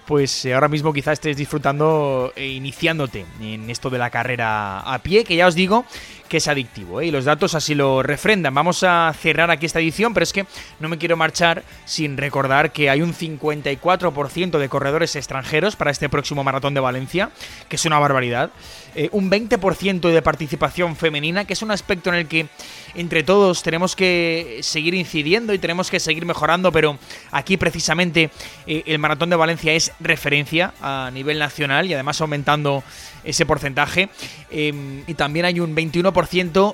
pues 0.07 0.47
eh, 0.47 0.55
ahora 0.55 0.69
mismo 0.69 0.95
quizá 0.95 1.13
estés 1.13 1.37
disfrutando 1.37 2.33
e 2.37 2.49
iniciándote 2.49 3.27
en 3.43 3.69
esto 3.69 3.91
de 3.91 3.99
la 3.99 4.09
carrera 4.09 4.81
a 4.81 4.99
pie, 5.01 5.25
que 5.25 5.37
ya 5.37 5.47
os 5.47 5.55
digo 5.55 5.85
que 6.29 6.39
es 6.39 6.49
adictivo, 6.49 7.01
¿eh? 7.01 7.07
y 7.07 7.11
los 7.11 7.25
datos 7.25 7.55
así 7.55 7.75
lo 7.75 8.03
refrendan. 8.03 8.55
Vamos 8.55 8.83
a 8.83 9.13
cerrar 9.19 9.51
aquí 9.51 9.67
esta 9.67 9.81
edición, 9.81 10.15
pero 10.15 10.25
es 10.25 10.33
que 10.33 10.47
no 10.81 10.89
me 10.89 10.99
quiero 10.99 11.17
marchar 11.17 11.63
sin 11.85 12.17
recordar 12.17 12.73
que 12.73 12.91
hay 12.91 13.03
un 13.03 13.15
54% 13.15 14.59
de 14.59 14.69
corredores 14.69 15.17
extranjeros 15.17 15.77
para 15.77 15.91
este 15.91 16.09
próximo 16.09 16.45
maratón 16.45 16.75
de 16.75 16.81
Valencia, 16.81 17.31
que 17.69 17.77
es 17.77 17.85
una 17.85 17.99
barbaridad. 17.99 18.51
Eh, 18.95 19.09
un 19.13 19.31
20% 19.31 20.11
de 20.11 20.23
participación 20.23 20.97
femenina, 20.97 21.45
que 21.45 21.55
es 21.55 21.63
un 21.63 21.71
aspecto 21.71 22.11
en 22.11 22.17
el 22.17 22.29
que 22.29 22.47
entre 22.95 23.25
todos 23.25 23.63
tenemos 23.63 23.97
que 23.97 24.61
seguir 24.63 24.95
incidiendo 24.95 25.53
y 25.53 25.59
tenemos 25.59 25.91
que 25.91 25.99
seguir 25.99 26.25
mejorando, 26.27 26.71
pero 26.71 26.99
aquí 27.33 27.57
precisamente 27.57 28.31
eh, 28.67 28.85
el 28.87 28.99
maratón 28.99 29.31
de 29.31 29.37
Valencia 29.37 29.73
es 29.73 29.93
referencia 29.99 30.75
a 30.81 31.11
nivel 31.13 31.39
nacional 31.39 31.87
y 31.87 31.95
además 31.95 32.21
aumentando 32.21 32.85
ese 33.25 33.47
porcentaje. 33.47 34.09
Em, 34.51 35.03
y 35.07 35.15
también 35.15 35.47
hay 35.47 35.59
un 35.59 35.75
21% 35.75 36.13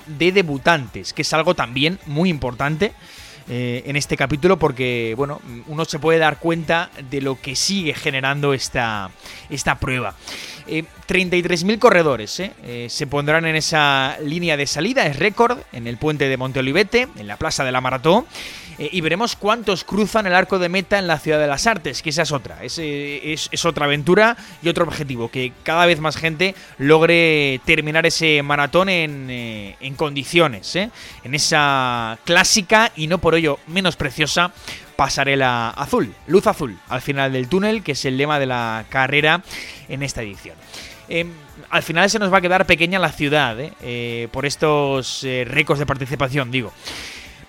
de 0.07 0.33
debutantes, 0.33 1.13
que 1.13 1.23
es 1.23 1.33
algo 1.33 1.55
también 1.55 1.99
muy 2.07 2.29
importante. 2.29 2.93
Eh, 3.49 3.83
en 3.87 3.97
este 3.97 4.17
capítulo 4.17 4.59
porque 4.59 5.15
bueno 5.17 5.41
uno 5.67 5.85
se 5.85 5.99
puede 5.99 6.21
dar 6.21 6.39
cuenta 6.39 6.89
de 7.11 7.21
lo 7.21 7.41
que 7.41 7.57
sigue 7.57 7.95
generando 7.95 8.53
esta, 8.55 9.11
esta 9.49 9.81
prueba 9.81 10.15
33.000 10.69 11.73
eh, 11.73 11.79
corredores 11.81 12.39
eh, 12.39 12.87
se 12.89 13.07
pondrán 13.09 13.47
en 13.47 13.57
esa 13.57 14.19
línea 14.23 14.57
de 14.57 14.69
salida 14.69 15.05
es 15.07 15.19
récord 15.19 15.59
en 15.73 15.89
el 15.89 15.97
puente 15.97 16.29
de 16.29 16.37
Monteolivete 16.37 17.09
en 17.17 17.27
la 17.27 17.39
plaza 17.39 17.65
de 17.65 17.73
la 17.73 17.81
Maratón 17.81 18.25
eh, 18.81 18.89
y 18.93 19.03
veremos 19.03 19.37
cuántos 19.37 19.85
cruzan 19.85 20.27
el 20.27 20.35
arco 20.35 20.59
de 20.59 20.71
meta 20.71 20.99
en 20.99 21.07
la 21.07 21.19
Ciudad 21.19 21.39
de 21.39 21.47
las 21.47 21.67
Artes, 21.67 22.01
que 22.01 22.09
esa 22.09 22.23
es 22.23 22.33
otra, 22.33 22.65
es, 22.65 22.79
es, 22.79 23.65
otra 23.67 23.85
aventura 23.85 24.39
y 24.63 24.71
otro 24.71 24.85
objetivo, 24.85 25.31
que 25.31 25.53
cada 25.65 25.85
vez 25.85 26.01
más 26.01 26.17
gente 26.17 26.55
logre 26.79 27.61
terminar 27.67 28.07
ese 28.07 28.43
maratón 28.43 28.89
en, 28.89 29.29
eh, 29.29 29.77
en 29.81 29.95
condiciones, 29.97 30.75
¿eh? 30.77 30.91
en 31.25 31.35
esa 31.35 32.19
clásica 32.25 32.91
y 32.97 33.07
no 33.07 33.19
por 33.19 33.35
ello 33.35 33.59
menos 33.67 33.97
preciosa 33.97 34.51
pasarela 34.97 35.69
azul, 35.69 36.15
luz 36.27 36.47
azul 36.47 36.79
al 36.89 37.03
final 37.03 37.35
del 37.35 37.49
túnel, 37.49 37.83
que 37.83 37.93
es 37.93 38.05
el 38.07 38.17
lema 38.17 38.39
de 38.39 38.47
la 38.47 38.87
carrera 38.89 39.43
en 39.91 40.03
esta 40.03 40.23
edición. 40.23 40.57
Em, 41.11 41.31
al 41.69 41.83
final 41.83 42.09
se 42.09 42.19
nos 42.19 42.33
va 42.33 42.39
a 42.39 42.41
quedar 42.41 42.65
pequeña 42.65 42.99
la 42.99 43.13
ciudad, 43.13 43.59
por 44.33 44.47
estos 44.47 45.27
récords 45.45 45.81
de 45.81 45.87
participación, 45.87 46.51
digo. 46.51 46.73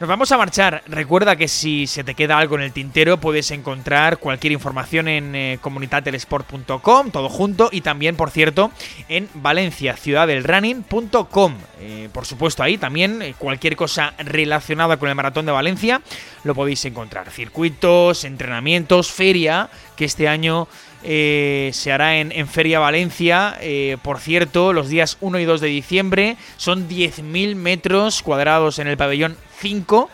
Nos 0.01 0.09
vamos 0.09 0.31
a 0.31 0.37
marchar. 0.37 0.81
Recuerda 0.87 1.35
que 1.35 1.47
si 1.47 1.85
se 1.85 2.03
te 2.03 2.15
queda 2.15 2.39
algo 2.39 2.55
en 2.55 2.63
el 2.63 2.71
tintero, 2.71 3.19
puedes 3.19 3.51
encontrar 3.51 4.17
cualquier 4.17 4.51
información 4.51 5.07
en 5.07 5.35
eh, 5.35 5.59
comunitatelesport.com, 5.61 7.11
todo 7.11 7.29
junto, 7.29 7.69
y 7.71 7.81
también, 7.81 8.15
por 8.15 8.31
cierto, 8.31 8.71
en 9.09 9.29
valenciaciudadelrunning.com. 9.35 11.53
Eh, 11.81 12.09
por 12.11 12.25
supuesto, 12.25 12.63
ahí 12.63 12.79
también 12.79 13.21
eh, 13.21 13.35
cualquier 13.37 13.75
cosa 13.75 14.15
relacionada 14.17 14.97
con 14.97 15.07
el 15.07 15.13
maratón 15.13 15.45
de 15.45 15.51
Valencia 15.51 16.01
lo 16.43 16.55
podéis 16.55 16.83
encontrar. 16.85 17.29
Circuitos, 17.29 18.23
entrenamientos, 18.23 19.11
feria, 19.11 19.69
que 19.95 20.05
este 20.05 20.27
año 20.27 20.67
se 21.03 21.91
hará 21.91 22.17
en, 22.17 22.47
Feria 22.47 22.79
Valencia. 22.79 23.57
por 24.01 24.19
cierto, 24.19 24.73
los 24.73 24.89
días 24.89 25.17
1 25.21 25.39
y 25.39 25.45
2 25.45 25.61
de 25.61 25.67
diciembre 25.67 26.37
son 26.57 26.87
10.000 26.87 27.55
metros 27.55 28.21
cuadrados 28.21 28.79
en 28.79 28.87
el 28.87 28.97
pabellón 28.97 29.37
5 29.59 30.09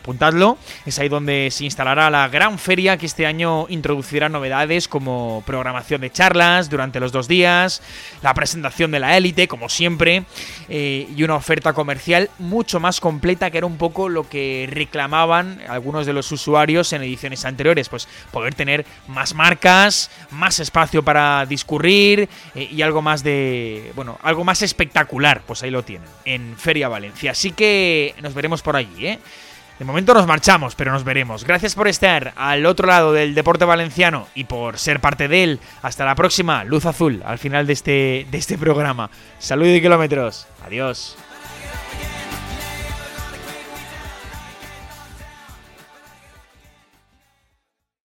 apuntadlo, 0.00 0.58
es 0.86 0.98
ahí 0.98 1.08
donde 1.08 1.48
se 1.50 1.64
instalará 1.64 2.10
la 2.10 2.28
gran 2.28 2.58
feria 2.58 2.96
que 2.96 3.06
este 3.06 3.26
año 3.26 3.66
introducirá 3.68 4.28
novedades 4.28 4.88
como 4.88 5.42
programación 5.46 6.00
de 6.00 6.10
charlas 6.10 6.68
durante 6.68 7.00
los 7.00 7.12
dos 7.12 7.28
días, 7.28 7.82
la 8.22 8.34
presentación 8.34 8.90
de 8.90 9.00
la 9.00 9.16
élite, 9.16 9.46
como 9.46 9.68
siempre, 9.68 10.24
eh, 10.68 11.06
y 11.14 11.22
una 11.22 11.36
oferta 11.36 11.72
comercial 11.72 12.30
mucho 12.38 12.80
más 12.80 13.00
completa 13.00 13.50
que 13.50 13.58
era 13.58 13.66
un 13.66 13.76
poco 13.76 14.08
lo 14.08 14.28
que 14.28 14.68
reclamaban 14.70 15.60
algunos 15.68 16.06
de 16.06 16.12
los 16.12 16.32
usuarios 16.32 16.92
en 16.92 17.02
ediciones 17.02 17.44
anteriores, 17.44 17.88
pues 17.88 18.08
poder 18.30 18.54
tener 18.54 18.86
más 19.06 19.34
marcas, 19.34 20.10
más 20.30 20.58
espacio 20.60 21.02
para 21.02 21.46
discurrir 21.46 22.28
eh, 22.54 22.68
y 22.70 22.82
algo 22.82 23.02
más 23.02 23.22
de, 23.22 23.92
bueno, 23.94 24.18
algo 24.22 24.44
más 24.44 24.62
espectacular, 24.62 25.42
pues 25.46 25.62
ahí 25.62 25.70
lo 25.70 25.84
tienen, 25.84 26.08
en 26.24 26.56
Feria 26.56 26.88
Valencia. 26.88 27.32
Así 27.32 27.52
que 27.52 28.14
nos 28.22 28.34
veremos 28.34 28.62
por 28.62 28.76
allí, 28.76 29.06
¿eh? 29.06 29.18
De 29.80 29.86
momento 29.86 30.12
nos 30.12 30.26
marchamos, 30.26 30.74
pero 30.74 30.92
nos 30.92 31.04
veremos. 31.04 31.42
Gracias 31.42 31.74
por 31.74 31.88
estar 31.88 32.34
al 32.36 32.66
otro 32.66 32.86
lado 32.86 33.14
del 33.14 33.34
deporte 33.34 33.64
valenciano 33.64 34.26
y 34.34 34.44
por 34.44 34.78
ser 34.78 35.00
parte 35.00 35.26
de 35.26 35.42
él. 35.42 35.60
Hasta 35.80 36.04
la 36.04 36.14
próxima, 36.14 36.64
luz 36.64 36.84
azul, 36.84 37.22
al 37.24 37.38
final 37.38 37.66
de 37.66 37.72
este, 37.72 38.26
de 38.30 38.36
este 38.36 38.58
programa. 38.58 39.10
Salud 39.38 39.64
y 39.64 39.80
kilómetros. 39.80 40.46
Adiós. 40.66 41.16